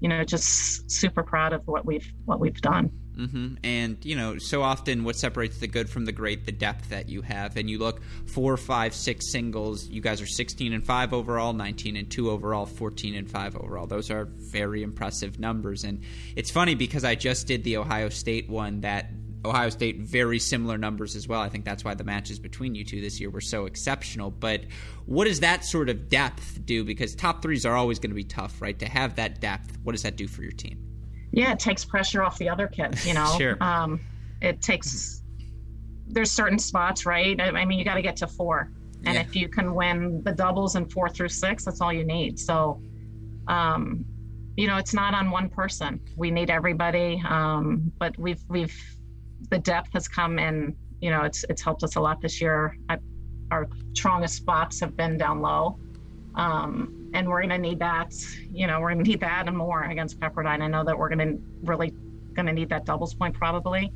you 0.00 0.08
know, 0.08 0.24
just 0.24 0.90
super 0.90 1.22
proud 1.22 1.52
of 1.52 1.66
what 1.66 1.84
we've 1.84 2.12
what 2.24 2.40
we've 2.40 2.60
done. 2.60 2.90
Mm-hmm. 3.16 3.54
And 3.64 4.02
you 4.02 4.16
know, 4.16 4.38
so 4.38 4.62
often 4.62 5.04
what 5.04 5.16
separates 5.16 5.58
the 5.58 5.66
good 5.66 5.90
from 5.90 6.06
the 6.06 6.12
great, 6.12 6.46
the 6.46 6.52
depth 6.52 6.88
that 6.88 7.10
you 7.10 7.20
have. 7.20 7.56
And 7.58 7.68
you 7.68 7.78
look 7.78 8.00
four, 8.26 8.56
five, 8.56 8.94
six 8.94 9.30
singles. 9.30 9.86
You 9.88 10.00
guys 10.00 10.22
are 10.22 10.26
sixteen 10.26 10.72
and 10.72 10.86
five 10.86 11.12
overall, 11.12 11.52
nineteen 11.52 11.96
and 11.96 12.10
two 12.10 12.30
overall, 12.30 12.64
fourteen 12.64 13.14
and 13.14 13.30
five 13.30 13.56
overall. 13.56 13.86
Those 13.86 14.10
are 14.10 14.24
very 14.24 14.82
impressive 14.82 15.38
numbers. 15.38 15.84
And 15.84 16.02
it's 16.34 16.50
funny 16.50 16.74
because 16.74 17.04
I 17.04 17.14
just 17.14 17.46
did 17.46 17.62
the 17.64 17.76
Ohio 17.76 18.08
State 18.08 18.48
one 18.48 18.80
that 18.82 19.10
Ohio 19.44 19.70
State 19.70 20.00
very 20.00 20.38
similar 20.38 20.76
numbers 20.76 21.16
as 21.16 21.26
well. 21.26 21.40
I 21.40 21.48
think 21.48 21.64
that's 21.64 21.84
why 21.84 21.94
the 21.94 22.04
matches 22.04 22.38
between 22.38 22.74
you 22.74 22.84
two 22.84 23.00
this 23.00 23.20
year 23.20 23.30
were 23.30 23.40
so 23.40 23.66
exceptional. 23.66 24.30
But 24.30 24.64
what 25.06 25.24
does 25.24 25.40
that 25.40 25.64
sort 25.64 25.88
of 25.88 26.08
depth 26.08 26.64
do? 26.66 26.84
Because 26.84 27.14
top 27.14 27.42
threes 27.42 27.64
are 27.64 27.74
always 27.74 27.98
going 27.98 28.10
to 28.10 28.16
be 28.16 28.24
tough, 28.24 28.60
right? 28.60 28.78
To 28.78 28.86
have 28.86 29.16
that 29.16 29.40
depth, 29.40 29.78
what 29.82 29.92
does 29.92 30.02
that 30.02 30.16
do 30.16 30.28
for 30.28 30.42
your 30.42 30.52
team? 30.52 30.78
Yeah, 31.32 31.52
it 31.52 31.58
takes 31.58 31.84
pressure 31.84 32.22
off 32.22 32.38
the 32.38 32.48
other 32.48 32.66
kids. 32.66 33.06
You 33.06 33.14
know, 33.14 33.34
sure. 33.38 33.56
Um, 33.62 34.00
it 34.42 34.60
takes. 34.60 35.22
There's 36.06 36.30
certain 36.30 36.58
spots, 36.58 37.06
right? 37.06 37.40
I, 37.40 37.48
I 37.50 37.64
mean, 37.64 37.78
you 37.78 37.84
got 37.84 37.94
to 37.94 38.02
get 38.02 38.16
to 38.16 38.26
four, 38.26 38.70
and 39.04 39.14
yeah. 39.14 39.20
if 39.20 39.34
you 39.34 39.48
can 39.48 39.74
win 39.74 40.22
the 40.22 40.32
doubles 40.32 40.74
and 40.74 40.90
four 40.92 41.08
through 41.08 41.28
six, 41.28 41.64
that's 41.64 41.80
all 41.80 41.92
you 41.92 42.04
need. 42.04 42.38
So, 42.38 42.82
um, 43.48 44.04
you 44.56 44.66
know, 44.66 44.76
it's 44.76 44.92
not 44.92 45.14
on 45.14 45.30
one 45.30 45.48
person. 45.48 46.00
We 46.16 46.30
need 46.30 46.50
everybody. 46.50 47.22
Um, 47.26 47.92
but 47.98 48.18
we've 48.18 48.42
we've 48.48 48.76
the 49.48 49.58
depth 49.58 49.92
has 49.94 50.08
come 50.08 50.38
in. 50.38 50.76
You 51.00 51.10
know, 51.10 51.22
it's 51.22 51.44
it's 51.48 51.62
helped 51.62 51.82
us 51.82 51.96
a 51.96 52.00
lot 52.00 52.20
this 52.20 52.40
year. 52.40 52.76
I, 52.88 52.98
our 53.50 53.68
strongest 53.94 54.36
spots 54.36 54.80
have 54.80 54.96
been 54.96 55.16
down 55.16 55.40
low, 55.40 55.78
um, 56.34 57.10
and 57.14 57.28
we're 57.28 57.40
going 57.40 57.50
to 57.50 57.58
need 57.58 57.78
that. 57.78 58.12
You 58.50 58.66
know, 58.66 58.80
we're 58.80 58.92
going 58.92 59.04
to 59.04 59.10
need 59.10 59.20
that 59.20 59.48
and 59.48 59.56
more 59.56 59.84
against 59.84 60.20
Pepperdine. 60.20 60.60
I 60.62 60.66
know 60.66 60.84
that 60.84 60.96
we're 60.96 61.08
going 61.08 61.36
to 61.36 61.42
really 61.62 61.94
going 62.34 62.46
to 62.46 62.52
need 62.52 62.68
that 62.68 62.84
doubles 62.84 63.14
point 63.14 63.34
probably. 63.34 63.92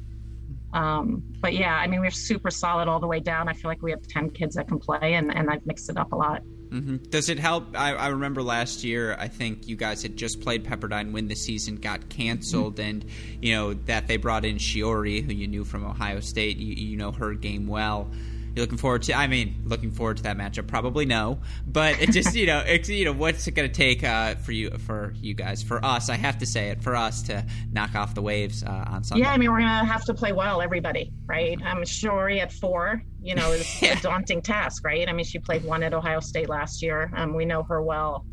Um, 0.72 1.22
but 1.40 1.54
yeah, 1.54 1.76
I 1.76 1.86
mean, 1.86 2.00
we're 2.00 2.10
super 2.10 2.50
solid 2.50 2.88
all 2.88 2.98
the 2.98 3.06
way 3.06 3.20
down. 3.20 3.48
I 3.48 3.52
feel 3.52 3.70
like 3.70 3.80
we 3.80 3.92
have 3.92 4.02
10 4.08 4.30
kids 4.30 4.56
that 4.56 4.66
can 4.66 4.80
play, 4.80 5.14
and, 5.14 5.34
and 5.34 5.48
I've 5.48 5.64
mixed 5.66 5.88
it 5.88 5.96
up 5.96 6.12
a 6.12 6.16
lot. 6.16 6.42
Mm-hmm. 6.75 6.97
Does 7.11 7.28
it 7.28 7.38
help? 7.38 7.76
I, 7.76 7.95
I, 7.95 8.09
remember 8.09 8.43
last 8.43 8.83
year, 8.83 9.14
I 9.16 9.28
think 9.28 9.69
you 9.69 9.76
guys 9.76 10.02
had 10.02 10.16
just 10.16 10.40
played 10.40 10.64
Pepperdine 10.64 11.12
when 11.12 11.28
the 11.28 11.37
season 11.37 11.76
got 11.76 12.09
canceled, 12.09 12.76
mm-hmm. 12.76 12.90
and 12.90 13.04
you 13.40 13.54
know 13.54 13.75
that 13.75 14.09
they 14.09 14.16
brought 14.16 14.45
in 14.45 14.57
Shiori, 14.57 15.23
who 15.23 15.33
you 15.33 15.47
knew 15.47 15.64
from 15.64 15.85
Ohio 15.85 16.19
State. 16.19 16.57
You, 16.57 16.75
you 16.75 16.97
know 16.97 17.12
her 17.12 17.35
game 17.35 17.69
well. 17.69 18.11
You 18.54 18.62
looking 18.62 18.78
forward 18.78 19.02
to? 19.04 19.14
I 19.14 19.26
mean, 19.26 19.62
looking 19.64 19.90
forward 19.90 20.18
to 20.18 20.23
that 20.25 20.37
matchup? 20.37 20.68
Probably 20.68 21.06
no, 21.06 21.40
but 21.66 22.00
it 22.00 22.11
just 22.11 22.34
you 22.37 22.46
know, 22.46 22.61
it's, 22.61 22.88
you 22.88 23.04
know, 23.04 23.12
what's 23.12 23.46
it 23.49 23.52
going 23.52 23.68
to 23.68 23.75
take 23.75 24.04
uh, 24.04 24.37
for 24.37 24.52
you 24.52 24.70
for 24.70 25.12
you 25.16 25.34
guys? 25.34 25.62
For 25.62 25.84
us, 25.84 26.08
I 26.08 26.16
have 26.16 26.38
to 26.38 26.46
say 26.46 26.68
it 26.68 26.82
for 26.82 26.94
us 26.94 27.23
to 27.25 27.44
knock 27.73 27.96
off 27.96 28.14
the 28.14 28.23
waves 28.23 28.62
uh, 28.62 28.84
on 28.87 29.02
Sunday. 29.02 29.25
Yeah, 29.25 29.32
I 29.32 29.38
mean, 29.38 29.50
we're 29.50 29.58
going 29.58 29.80
to 29.80 29.92
have 29.92 30.04
to 30.04 30.14
play 30.14 30.32
well, 30.32 30.62
everybody, 30.62 31.12
right? 31.26 31.58
I'm 31.64 31.84
sure 31.84 32.30
at 32.30 32.52
four, 32.52 33.02
you 33.20 33.34
know, 33.34 33.50
is 33.52 33.66
yeah. 33.82 33.99
a 33.99 34.00
daunting 34.00 34.40
task, 34.40 34.84
right? 34.84 35.08
I 35.08 35.12
mean, 35.12 35.25
she 35.25 35.40
played 35.40 35.64
one 35.64 35.82
at 35.82 35.92
Ohio 35.92 36.20
State 36.20 36.49
last 36.49 36.80
year. 36.80 37.11
Um, 37.16 37.34
we 37.34 37.44
know 37.44 37.64
her 37.64 37.82
well. 37.82 38.25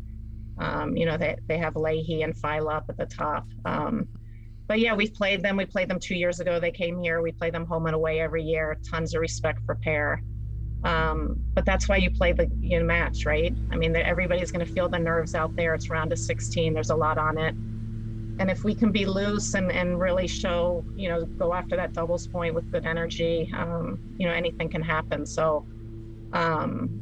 Um, 0.58 0.96
you 0.96 1.06
know, 1.06 1.16
they 1.16 1.36
they 1.48 1.58
have 1.58 1.74
Lahey 1.74 2.22
and 2.22 2.34
Failla 2.36 2.74
up 2.74 2.84
at 2.88 2.96
the 2.96 3.06
top. 3.06 3.46
Um, 3.64 4.06
but 4.72 4.80
yeah, 4.80 4.94
we've 4.94 5.12
played 5.12 5.42
them. 5.42 5.58
We 5.58 5.66
played 5.66 5.90
them 5.90 5.98
two 6.00 6.14
years 6.14 6.40
ago. 6.40 6.58
They 6.58 6.70
came 6.70 6.98
here. 6.98 7.20
We 7.20 7.30
play 7.30 7.50
them 7.50 7.66
home 7.66 7.84
and 7.84 7.94
away 7.94 8.20
every 8.20 8.42
year. 8.42 8.78
Tons 8.90 9.14
of 9.14 9.20
respect 9.20 9.60
for 9.66 9.74
pair. 9.74 10.22
Um, 10.82 11.36
but 11.52 11.66
that's 11.66 11.90
why 11.90 11.96
you 11.96 12.10
play 12.10 12.32
the 12.32 12.50
you 12.58 12.78
know, 12.78 12.86
match, 12.86 13.26
right? 13.26 13.54
I 13.70 13.76
mean, 13.76 13.94
everybody's 13.94 14.50
going 14.50 14.64
to 14.64 14.72
feel 14.72 14.88
the 14.88 14.98
nerves 14.98 15.34
out 15.34 15.54
there. 15.56 15.74
It's 15.74 15.90
round 15.90 16.10
of 16.10 16.18
16. 16.18 16.72
There's 16.72 16.88
a 16.88 16.96
lot 16.96 17.18
on 17.18 17.36
it. 17.36 17.54
And 18.40 18.50
if 18.50 18.64
we 18.64 18.74
can 18.74 18.90
be 18.90 19.04
loose 19.04 19.52
and, 19.52 19.70
and 19.70 20.00
really 20.00 20.26
show, 20.26 20.82
you 20.96 21.10
know, 21.10 21.26
go 21.26 21.52
after 21.52 21.76
that 21.76 21.92
doubles 21.92 22.26
point 22.26 22.54
with 22.54 22.72
good 22.72 22.86
energy, 22.86 23.52
um, 23.54 23.98
you 24.16 24.26
know, 24.26 24.32
anything 24.32 24.70
can 24.70 24.80
happen. 24.80 25.26
So 25.26 25.66
um, 26.32 26.98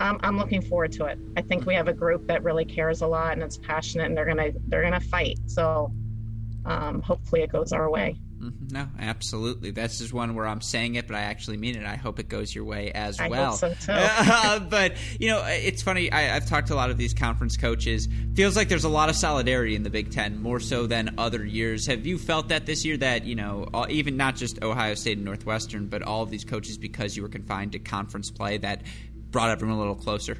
I'm, 0.00 0.18
I'm 0.24 0.36
looking 0.36 0.60
forward 0.60 0.90
to 0.94 1.04
it. 1.04 1.20
I 1.36 1.42
think 1.42 1.66
we 1.66 1.74
have 1.76 1.86
a 1.86 1.92
group 1.92 2.26
that 2.26 2.42
really 2.42 2.64
cares 2.64 3.00
a 3.00 3.06
lot 3.06 3.34
and 3.34 3.44
it's 3.44 3.58
passionate 3.58 4.06
and 4.06 4.16
they're 4.16 4.26
gonna 4.26 4.50
they're 4.66 4.82
gonna 4.82 4.98
fight. 4.98 5.38
So 5.46 5.92
um, 6.64 7.02
hopefully 7.02 7.42
it 7.42 7.50
goes 7.50 7.72
our 7.72 7.90
way. 7.90 8.16
Mm-hmm. 8.42 8.74
No, 8.74 8.88
absolutely. 8.98 9.70
This 9.70 10.00
is 10.00 10.12
one 10.12 10.34
where 10.34 10.46
I'm 10.46 10.60
saying 10.60 10.96
it, 10.96 11.06
but 11.06 11.14
I 11.14 11.20
actually 11.20 11.58
mean 11.58 11.76
it. 11.76 11.86
I 11.86 11.94
hope 11.94 12.18
it 12.18 12.28
goes 12.28 12.52
your 12.52 12.64
way 12.64 12.90
as 12.90 13.20
I 13.20 13.28
well. 13.28 13.52
so 13.52 13.72
too. 13.72 13.92
uh, 13.92 14.58
but 14.70 14.96
you 15.20 15.28
know, 15.28 15.44
it's 15.46 15.82
funny. 15.82 16.10
I, 16.10 16.22
have 16.22 16.48
talked 16.48 16.68
to 16.68 16.74
a 16.74 16.76
lot 16.76 16.90
of 16.90 16.96
these 16.96 17.14
conference 17.14 17.56
coaches. 17.56 18.08
Feels 18.34 18.56
like 18.56 18.68
there's 18.68 18.84
a 18.84 18.88
lot 18.88 19.08
of 19.08 19.16
solidarity 19.16 19.76
in 19.76 19.84
the 19.84 19.90
Big 19.90 20.10
Ten, 20.10 20.42
more 20.42 20.58
so 20.58 20.88
than 20.88 21.14
other 21.18 21.44
years. 21.44 21.86
Have 21.86 22.04
you 22.04 22.18
felt 22.18 22.48
that 22.48 22.66
this 22.66 22.84
year? 22.84 22.96
That 22.96 23.24
you 23.24 23.36
know, 23.36 23.68
even 23.88 24.16
not 24.16 24.34
just 24.34 24.62
Ohio 24.62 24.94
State 24.94 25.18
and 25.18 25.24
Northwestern, 25.24 25.86
but 25.86 26.02
all 26.02 26.22
of 26.22 26.30
these 26.30 26.44
coaches, 26.44 26.78
because 26.78 27.16
you 27.16 27.22
were 27.22 27.28
confined 27.28 27.72
to 27.72 27.78
conference 27.78 28.30
play, 28.30 28.58
that 28.58 28.82
brought 29.30 29.50
everyone 29.50 29.76
a 29.76 29.78
little 29.78 29.94
closer. 29.94 30.36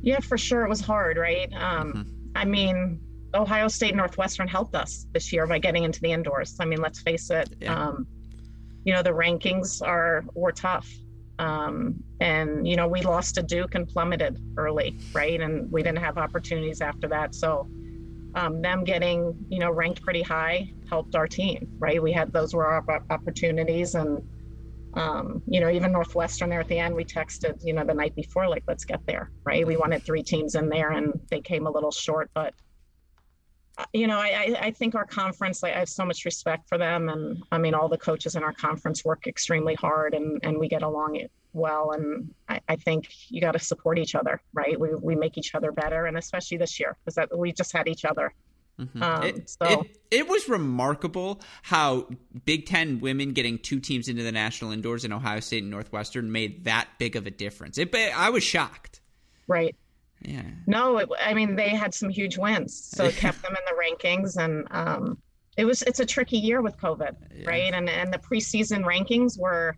Yeah, 0.00 0.20
for 0.20 0.38
sure. 0.38 0.64
It 0.64 0.68
was 0.68 0.80
hard, 0.80 1.16
right? 1.16 1.52
Um, 1.52 1.92
mm-hmm. 1.92 2.10
I 2.34 2.44
mean, 2.44 3.00
Ohio 3.34 3.68
State 3.68 3.94
Northwestern 3.94 4.48
helped 4.48 4.74
us 4.74 5.06
this 5.12 5.32
year 5.32 5.46
by 5.46 5.58
getting 5.58 5.84
into 5.84 6.00
the 6.00 6.12
indoors. 6.12 6.56
I 6.60 6.64
mean, 6.64 6.80
let's 6.80 7.00
face 7.00 7.30
it. 7.30 7.54
Yeah. 7.60 7.74
Um, 7.74 8.06
you 8.84 8.92
know, 8.92 9.02
the 9.02 9.10
rankings 9.10 9.82
are 9.86 10.24
were 10.34 10.52
tough. 10.52 10.88
Um, 11.38 12.02
and 12.20 12.66
you 12.66 12.76
know, 12.76 12.88
we 12.88 13.02
lost 13.02 13.34
to 13.36 13.42
Duke 13.42 13.74
and 13.74 13.86
plummeted 13.86 14.40
early, 14.56 14.98
right? 15.12 15.40
And 15.40 15.70
we 15.70 15.82
didn't 15.82 15.98
have 15.98 16.18
opportunities 16.18 16.80
after 16.80 17.06
that. 17.08 17.34
So 17.34 17.68
um, 18.34 18.62
them 18.62 18.84
getting 18.84 19.36
you 19.48 19.58
know 19.58 19.70
ranked 19.70 20.02
pretty 20.02 20.22
high 20.22 20.72
helped 20.88 21.14
our 21.14 21.26
team, 21.26 21.68
right? 21.78 22.02
We 22.02 22.12
had 22.12 22.32
those 22.32 22.54
were 22.54 22.66
our 22.66 23.02
opportunities, 23.10 23.94
and 23.94 24.22
um, 24.94 25.42
you 25.46 25.60
know, 25.60 25.70
even 25.70 25.92
Northwestern 25.92 26.50
there 26.50 26.60
at 26.60 26.68
the 26.68 26.78
end, 26.78 26.94
we 26.94 27.04
texted 27.04 27.58
you 27.64 27.72
know 27.72 27.84
the 27.84 27.94
night 27.94 28.14
before 28.14 28.48
like, 28.48 28.64
let's 28.66 28.84
get 28.84 29.04
there, 29.06 29.30
right? 29.44 29.66
We 29.66 29.76
wanted 29.76 30.02
three 30.02 30.22
teams 30.22 30.54
in 30.54 30.68
there, 30.68 30.90
and 30.90 31.20
they 31.30 31.40
came 31.40 31.66
a 31.66 31.70
little 31.70 31.90
short, 31.90 32.30
but 32.34 32.54
you 33.92 34.06
know, 34.06 34.18
I, 34.18 34.56
I 34.60 34.70
think 34.70 34.94
our 34.94 35.04
conference, 35.04 35.62
I 35.62 35.70
have 35.70 35.88
so 35.88 36.04
much 36.04 36.24
respect 36.24 36.68
for 36.68 36.78
them. 36.78 37.08
And 37.08 37.42
I 37.52 37.58
mean, 37.58 37.74
all 37.74 37.88
the 37.88 37.98
coaches 37.98 38.34
in 38.34 38.42
our 38.42 38.52
conference 38.52 39.04
work 39.04 39.26
extremely 39.26 39.74
hard 39.74 40.14
and, 40.14 40.40
and 40.42 40.58
we 40.58 40.68
get 40.68 40.82
along 40.82 41.20
well. 41.52 41.92
And 41.92 42.34
I, 42.48 42.60
I 42.68 42.76
think 42.76 43.08
you 43.28 43.40
got 43.40 43.52
to 43.52 43.58
support 43.58 43.98
each 43.98 44.14
other, 44.14 44.40
right? 44.52 44.78
We, 44.78 44.94
we 44.94 45.14
make 45.14 45.38
each 45.38 45.54
other 45.54 45.72
better. 45.72 46.06
And 46.06 46.16
especially 46.16 46.58
this 46.58 46.78
year, 46.80 46.96
because 47.04 47.14
that 47.14 47.36
we 47.36 47.52
just 47.52 47.72
had 47.72 47.88
each 47.88 48.04
other. 48.04 48.32
Mm-hmm. 48.78 49.02
Um, 49.02 49.22
it, 49.24 49.50
so. 49.50 49.66
it, 49.66 49.98
it, 50.10 50.28
was 50.28 50.48
remarkable 50.48 51.40
how 51.62 52.08
Big 52.44 52.66
Ten 52.66 53.00
women 53.00 53.32
getting 53.32 53.58
two 53.58 53.80
teams 53.80 54.08
into 54.08 54.22
the 54.22 54.30
national 54.30 54.70
indoors 54.70 55.04
in 55.04 55.12
Ohio 55.12 55.40
State 55.40 55.62
and 55.62 55.70
Northwestern 55.70 56.30
made 56.30 56.64
that 56.64 56.88
big 56.96 57.16
of 57.16 57.26
a 57.26 57.30
difference. 57.30 57.76
It, 57.76 57.92
I 57.94 58.30
was 58.30 58.44
shocked. 58.44 59.00
Right. 59.48 59.74
Yeah. 60.22 60.42
No, 60.66 60.98
it, 60.98 61.08
I 61.20 61.34
mean 61.34 61.56
they 61.56 61.70
had 61.70 61.94
some 61.94 62.08
huge 62.08 62.38
wins, 62.38 62.90
so 62.94 63.04
it 63.04 63.16
kept 63.16 63.42
them 63.42 63.54
in 63.54 63.64
the 63.66 64.06
rankings, 64.06 64.36
and 64.36 64.66
um, 64.70 65.18
it 65.56 65.64
was 65.64 65.82
it's 65.82 66.00
a 66.00 66.06
tricky 66.06 66.38
year 66.38 66.60
with 66.62 66.76
COVID, 66.78 67.14
yeah. 67.34 67.48
right? 67.48 67.72
And 67.72 67.88
and 67.88 68.12
the 68.12 68.18
preseason 68.18 68.84
rankings 68.84 69.38
were 69.38 69.76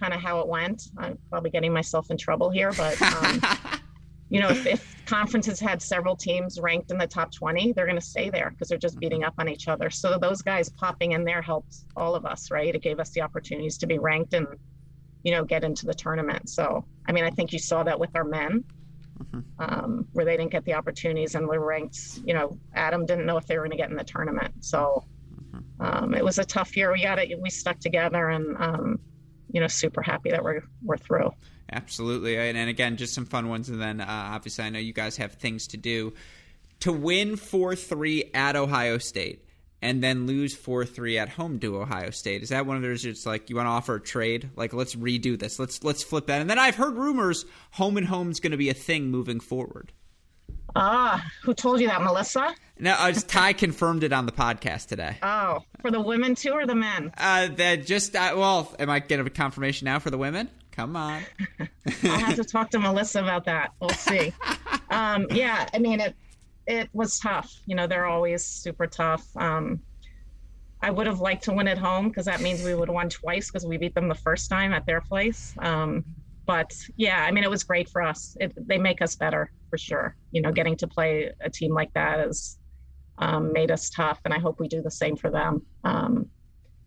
kind 0.00 0.12
of 0.12 0.20
how 0.20 0.40
it 0.40 0.48
went. 0.48 0.88
I'm 0.98 1.18
probably 1.30 1.50
getting 1.50 1.72
myself 1.72 2.10
in 2.10 2.16
trouble 2.16 2.50
here, 2.50 2.72
but 2.72 3.00
um, 3.02 3.40
you 4.30 4.40
know, 4.40 4.48
if, 4.48 4.66
if, 4.66 4.96
conferences 5.04 5.60
had 5.60 5.82
several 5.82 6.16
teams 6.16 6.58
ranked 6.58 6.90
in 6.90 6.96
the 6.96 7.06
top 7.06 7.30
20, 7.32 7.72
they're 7.72 7.84
going 7.86 7.98
to 7.98 8.04
stay 8.04 8.30
there 8.30 8.50
because 8.50 8.68
they're 8.68 8.78
just 8.78 8.98
beating 8.98 9.20
mm-hmm. 9.20 9.28
up 9.28 9.34
on 9.36 9.48
each 9.48 9.68
other. 9.68 9.90
So 9.90 10.16
those 10.18 10.40
guys 10.40 10.70
popping 10.70 11.12
in 11.12 11.24
there 11.24 11.42
helped 11.42 11.84
all 11.96 12.14
of 12.14 12.24
us, 12.24 12.50
right? 12.50 12.74
It 12.74 12.82
gave 12.82 12.98
us 12.98 13.10
the 13.10 13.20
opportunities 13.20 13.76
to 13.78 13.86
be 13.86 13.98
ranked 13.98 14.32
and 14.32 14.46
you 15.22 15.32
know 15.32 15.44
get 15.44 15.64
into 15.64 15.86
the 15.86 15.94
tournament. 15.94 16.48
So 16.48 16.84
I 17.06 17.12
mean, 17.12 17.24
I 17.24 17.30
think 17.30 17.52
you 17.52 17.58
saw 17.58 17.82
that 17.84 17.98
with 17.98 18.10
our 18.14 18.24
men 18.24 18.64
mm-hmm. 19.18 19.40
um, 19.58 20.06
where 20.12 20.24
they 20.24 20.36
didn't 20.36 20.52
get 20.52 20.64
the 20.64 20.74
opportunities 20.74 21.34
and 21.34 21.46
were 21.46 21.64
ranked. 21.64 22.20
You 22.24 22.34
know, 22.34 22.58
Adam 22.74 23.06
didn't 23.06 23.26
know 23.26 23.36
if 23.36 23.46
they 23.46 23.56
were 23.56 23.62
going 23.62 23.72
to 23.72 23.76
get 23.76 23.90
in 23.90 23.96
the 23.96 24.04
tournament, 24.04 24.64
so 24.64 25.04
um, 25.80 26.14
it 26.14 26.24
was 26.24 26.38
a 26.38 26.44
tough 26.44 26.76
year. 26.76 26.92
We 26.92 27.02
got 27.02 27.18
it. 27.18 27.40
We 27.40 27.50
stuck 27.50 27.78
together, 27.78 28.28
and 28.28 28.56
um, 28.58 29.00
you 29.50 29.60
know, 29.60 29.68
super 29.68 30.02
happy 30.02 30.30
that 30.30 30.42
we're 30.42 30.62
we're 30.82 30.96
through. 30.96 31.32
Absolutely, 31.70 32.36
and, 32.36 32.56
and 32.56 32.68
again, 32.68 32.96
just 32.96 33.14
some 33.14 33.24
fun 33.24 33.48
ones, 33.48 33.68
and 33.68 33.80
then 33.80 34.00
uh, 34.00 34.06
obviously, 34.08 34.64
I 34.64 34.70
know 34.70 34.78
you 34.78 34.92
guys 34.92 35.16
have 35.16 35.34
things 35.34 35.68
to 35.68 35.76
do. 35.76 36.12
To 36.80 36.92
win 36.92 37.36
four 37.36 37.76
three 37.76 38.30
at 38.34 38.56
Ohio 38.56 38.98
State 38.98 39.44
and 39.82 40.02
then 40.02 40.26
lose 40.26 40.54
4 40.54 40.86
3 40.86 41.18
at 41.18 41.28
home 41.28 41.58
to 41.60 41.78
Ohio 41.78 42.10
State? 42.10 42.42
Is 42.42 42.48
that 42.50 42.64
one 42.64 42.76
of 42.76 42.82
those 42.82 43.04
it's 43.04 43.26
like 43.26 43.50
you 43.50 43.56
want 43.56 43.66
to 43.66 43.70
offer 43.70 43.96
a 43.96 44.00
trade? 44.00 44.50
Like 44.56 44.72
let's 44.72 44.94
redo 44.94 45.38
this. 45.38 45.58
Let's 45.58 45.82
let's 45.84 46.02
flip 46.02 46.28
that. 46.28 46.40
And 46.40 46.48
then 46.48 46.58
I've 46.58 46.76
heard 46.76 46.94
rumors 46.94 47.44
home 47.72 47.96
and 47.96 48.06
home 48.06 48.30
is 48.30 48.40
going 48.40 48.52
to 48.52 48.56
be 48.56 48.70
a 48.70 48.74
thing 48.74 49.10
moving 49.10 49.40
forward. 49.40 49.92
Ah, 50.74 51.22
who 51.42 51.52
told 51.52 51.80
you 51.80 51.88
that, 51.88 52.02
Melissa? 52.02 52.54
No, 52.78 52.92
uh, 52.92 53.12
Ty 53.12 53.52
confirmed 53.52 54.04
it 54.04 54.12
on 54.12 54.24
the 54.24 54.32
podcast 54.32 54.86
today. 54.86 55.18
Oh, 55.22 55.64
for 55.82 55.90
the 55.90 56.00
women 56.00 56.34
too, 56.34 56.52
or 56.52 56.66
the 56.66 56.74
men? 56.74 57.12
Uh, 57.18 57.48
that 57.56 57.84
just 57.86 58.16
uh, 58.16 58.32
well, 58.36 58.74
am 58.78 58.88
I 58.88 59.00
getting 59.00 59.26
a 59.26 59.30
confirmation 59.30 59.84
now 59.84 59.98
for 59.98 60.10
the 60.10 60.18
women? 60.18 60.48
Come 60.70 60.96
on. 60.96 61.22
I'll 62.04 62.18
have 62.18 62.36
to 62.36 62.44
talk 62.44 62.70
to 62.70 62.78
Melissa 62.78 63.20
about 63.20 63.44
that. 63.44 63.72
We'll 63.80 63.90
see. 63.90 64.32
Um, 64.92 65.26
yeah, 65.30 65.66
I 65.72 65.78
mean 65.78 66.00
it 66.00 66.14
it 66.66 66.88
was 66.92 67.18
tough. 67.18 67.52
You 67.66 67.76
know, 67.76 67.86
they're 67.86 68.06
always 68.06 68.44
super 68.44 68.86
tough. 68.86 69.24
Um, 69.36 69.80
I 70.80 70.90
would 70.90 71.06
have 71.06 71.20
liked 71.20 71.44
to 71.44 71.52
win 71.52 71.68
at 71.68 71.78
home 71.78 72.08
because 72.08 72.26
that 72.26 72.40
means 72.40 72.64
we 72.64 72.74
would 72.74 72.88
have 72.88 72.94
won 72.94 73.08
twice 73.08 73.48
because 73.48 73.64
we 73.64 73.76
beat 73.76 73.94
them 73.94 74.08
the 74.08 74.14
first 74.14 74.50
time 74.50 74.72
at 74.72 74.84
their 74.84 75.00
place. 75.00 75.54
Um, 75.60 76.04
but 76.44 76.74
yeah, 76.96 77.24
I 77.24 77.30
mean, 77.30 77.44
it 77.44 77.50
was 77.50 77.62
great 77.62 77.88
for 77.88 78.02
us. 78.02 78.36
It, 78.40 78.52
they 78.56 78.78
make 78.78 79.00
us 79.00 79.14
better 79.14 79.52
for 79.70 79.78
sure. 79.78 80.16
You 80.32 80.42
know, 80.42 80.50
getting 80.50 80.76
to 80.78 80.88
play 80.88 81.32
a 81.40 81.48
team 81.48 81.72
like 81.72 81.92
that 81.94 82.18
has 82.18 82.58
um, 83.18 83.52
made 83.52 83.70
us 83.70 83.90
tough, 83.90 84.20
and 84.24 84.34
I 84.34 84.40
hope 84.40 84.58
we 84.58 84.66
do 84.66 84.82
the 84.82 84.90
same 84.90 85.16
for 85.16 85.30
them. 85.30 85.62
Um, 85.84 86.28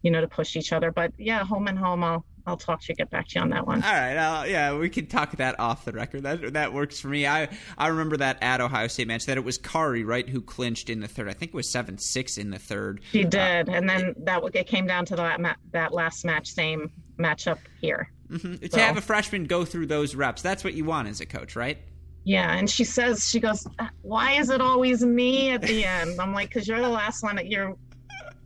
you 0.01 0.12
know, 0.12 0.22
to 0.22 0.27
push 0.27 0.55
each 0.55 0.74
other. 0.74 0.91
But 0.91 1.13
yeah, 1.17 1.44
home 1.44 1.67
and 1.67 1.79
home, 1.79 2.03
I'll 2.03 2.25
I'll 2.48 2.58
talk 2.58 2.82
to 2.82 2.86
you, 2.90 2.96
get 2.96 3.10
back 3.10 3.28
to 3.30 3.40
you 3.40 3.42
on 3.42 3.50
that 3.50 3.66
one. 3.66 3.84
All 3.84 3.92
right, 3.92 4.16
I'll, 4.16 4.48
yeah, 4.48 4.78
we 4.78 4.90
can 4.90 5.08
talk 5.08 5.32
that 5.38 5.60
off 5.60 5.86
the 5.86 5.92
record. 5.92 6.24
That 6.24 6.54
that 6.54 6.74
works 6.74 7.00
for 7.00 7.08
me. 7.08 7.25
I 7.25 7.50
I 7.78 7.88
remember 7.88 8.18
that 8.18 8.38
at 8.42 8.62
Ohio 8.62 8.88
State 8.88 9.08
match 9.08 9.25
that 9.25 9.38
it 9.38 9.44
was 9.44 9.58
Kari 9.58 10.04
right 10.04 10.28
who 10.28 10.42
clinched 10.42 10.90
in 10.90 11.00
the 11.00 11.08
third. 11.08 11.30
I 11.30 11.34
think 11.34 11.54
it 11.54 11.56
was 11.56 11.72
seven 11.72 11.98
six 11.98 12.38
in 12.38 12.52
the 12.52 12.60
third. 12.60 13.02
She 13.12 13.25
uh, 13.25 13.30
did, 13.30 13.70
uh, 13.70 13.74
and 13.74 13.90
then 13.90 14.02
it, 14.10 14.25
that 14.25 14.44
it 14.54 14.68
came 14.68 14.86
down 14.86 15.06
to 15.06 15.16
that 15.16 15.58
that 15.72 15.94
last 15.94 16.25
match, 16.25 16.52
same 16.52 16.92
matchup 17.18 17.60
here. 17.82 18.12
Mm-hmm. 18.30 18.56
So. 18.62 18.68
To 18.68 18.80
have 18.80 18.98
a 18.98 19.02
freshman 19.02 19.46
go 19.46 19.66
through 19.66 19.88
those 19.88 20.16
reps, 20.16 20.42
that's 20.42 20.64
what 20.64 20.74
you 20.74 20.86
want 20.86 21.08
as 21.08 21.22
a 21.22 21.25
coach, 21.25 21.56
right? 21.56 21.78
Yeah, 22.24 22.56
and 22.56 22.68
she 22.70 22.84
says 22.84 23.28
she 23.28 23.40
goes, 23.40 23.68
"Why 24.02 24.34
is 24.34 24.50
it 24.50 24.62
always 24.62 25.04
me 25.04 25.52
at 25.52 25.62
the 25.62 25.86
end?" 25.86 26.20
I'm 26.20 26.34
like, 26.34 26.52
"Cause 26.52 26.68
you're 26.68 26.82
the 26.82 26.90
last 26.90 27.24
one. 27.24 27.36
That 27.36 27.48
your 27.48 27.75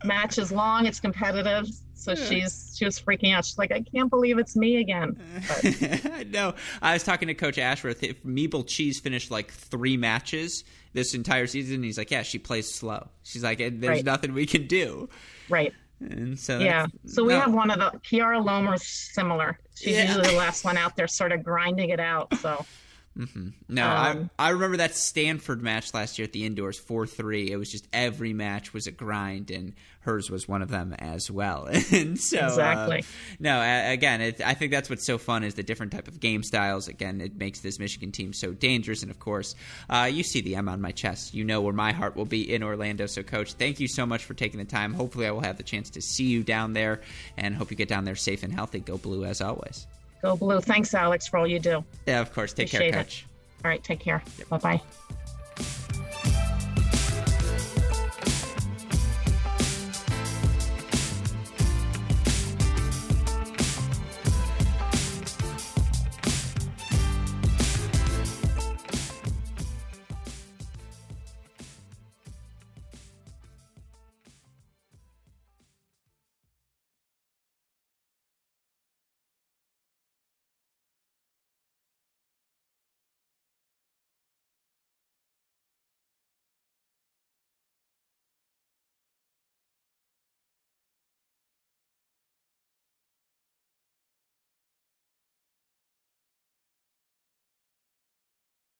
match 0.04 0.38
is 0.38 0.52
long. 0.52 0.86
It's 0.86 1.00
competitive." 1.00 1.66
So 2.00 2.14
she's 2.14 2.74
she 2.78 2.84
was 2.86 2.98
freaking 3.00 3.34
out. 3.34 3.44
She's 3.44 3.58
like, 3.58 3.70
"I 3.72 3.82
can't 3.82 4.08
believe 4.08 4.38
it's 4.38 4.56
me 4.56 4.76
again." 4.78 5.16
No, 6.30 6.54
I 6.80 6.94
was 6.94 7.02
talking 7.02 7.28
to 7.28 7.34
Coach 7.34 7.58
Ashworth. 7.58 8.02
If 8.02 8.22
Meeble 8.24 8.66
Cheese 8.66 9.00
finished 9.00 9.30
like 9.30 9.50
three 9.52 9.96
matches 9.96 10.64
this 10.92 11.14
entire 11.14 11.46
season, 11.46 11.82
he's 11.82 11.98
like, 11.98 12.10
"Yeah, 12.10 12.22
she 12.22 12.38
plays 12.38 12.72
slow." 12.72 13.08
She's 13.22 13.42
like, 13.44 13.58
"There's 13.58 13.82
Right. 13.82 14.04
nothing 14.04 14.32
we 14.32 14.46
can 14.46 14.66
do." 14.66 15.08
right. 15.48 15.72
And 16.00 16.38
so 16.38 16.58
Yeah. 16.60 16.86
So 17.04 17.24
we 17.24 17.34
no. 17.34 17.40
have 17.40 17.52
one 17.52 17.70
of 17.70 17.78
the 17.78 17.98
Chiara 18.02 18.38
Lommer's 18.40 18.82
similar. 18.86 19.58
She's 19.74 19.96
Yeah. 19.96 20.06
usually 20.06 20.28
the 20.28 20.36
last 20.38 20.64
one 20.70 20.78
out 20.78 20.96
there, 20.96 21.06
sort 21.06 21.32
of 21.32 21.42
grinding 21.44 21.90
it 21.90 22.00
out. 22.00 22.34
So 22.38 22.64
No, 23.68 23.86
Um, 23.86 24.30
I 24.38 24.46
I 24.46 24.50
remember 24.50 24.78
that 24.78 24.94
Stanford 24.94 25.62
match 25.62 25.92
last 25.92 26.18
year 26.18 26.24
at 26.24 26.32
the 26.32 26.44
indoors, 26.46 26.78
four 26.78 27.06
three. 27.06 27.50
It 27.50 27.56
was 27.56 27.70
just 27.70 27.86
every 27.92 28.32
match 28.32 28.72
was 28.72 28.86
a 28.86 28.92
grind, 28.92 29.50
and 29.50 29.74
hers 30.02 30.30
was 30.30 30.48
one 30.48 30.62
of 30.62 30.70
them 30.70 30.94
as 30.98 31.30
well. 31.30 31.66
and 31.92 32.18
so, 32.18 32.38
uh, 32.38 32.46
Exactly. 32.46 33.04
no, 33.38 33.60
a- 33.60 33.92
again, 33.92 34.20
it, 34.22 34.40
I 34.40 34.54
think 34.54 34.70
that's 34.72 34.88
what's 34.88 35.04
so 35.04 35.18
fun 35.18 35.44
is 35.44 35.54
the 35.54 35.62
different 35.62 35.92
type 35.92 36.08
of 36.08 36.20
game 36.20 36.42
styles. 36.42 36.88
Again, 36.88 37.20
it 37.20 37.36
makes 37.36 37.60
this 37.60 37.78
Michigan 37.78 38.10
team 38.12 38.32
so 38.32 38.52
dangerous. 38.52 39.02
And 39.02 39.10
of 39.10 39.18
course, 39.18 39.54
uh, 39.90 40.08
you 40.10 40.22
see 40.22 40.40
the 40.40 40.56
M 40.56 40.68
on 40.68 40.80
my 40.80 40.92
chest. 40.92 41.34
You 41.34 41.44
know 41.44 41.60
where 41.60 41.74
my 41.74 41.92
heart 41.92 42.16
will 42.16 42.24
be 42.24 42.50
in 42.54 42.62
Orlando. 42.62 43.06
So, 43.06 43.22
Coach, 43.22 43.54
thank 43.54 43.80
you 43.80 43.88
so 43.88 44.06
much 44.06 44.24
for 44.24 44.34
taking 44.34 44.58
the 44.58 44.64
time. 44.64 44.94
Hopefully, 44.94 45.26
I 45.26 45.32
will 45.32 45.42
have 45.42 45.56
the 45.58 45.62
chance 45.64 45.90
to 45.90 46.00
see 46.00 46.24
you 46.26 46.42
down 46.42 46.72
there, 46.72 47.00
and 47.36 47.54
hope 47.54 47.70
you 47.70 47.76
get 47.76 47.88
down 47.88 48.04
there 48.04 48.16
safe 48.16 48.42
and 48.44 48.52
healthy. 48.52 48.80
Go 48.80 48.96
blue 48.96 49.24
as 49.24 49.40
always. 49.42 49.86
Go 50.22 50.36
blue. 50.36 50.60
Thanks, 50.60 50.94
Alex, 50.94 51.26
for 51.26 51.38
all 51.38 51.46
you 51.46 51.58
do. 51.58 51.84
Yeah, 52.06 52.20
of 52.20 52.32
course. 52.32 52.52
Take 52.52 52.68
Appreciate 52.68 52.92
care, 52.92 53.00
it. 53.00 53.04
Coach. 53.04 53.26
All 53.64 53.68
right. 53.70 53.82
Take 53.82 54.00
care. 54.00 54.22
Bye 54.48 54.58
bye. 54.58 54.80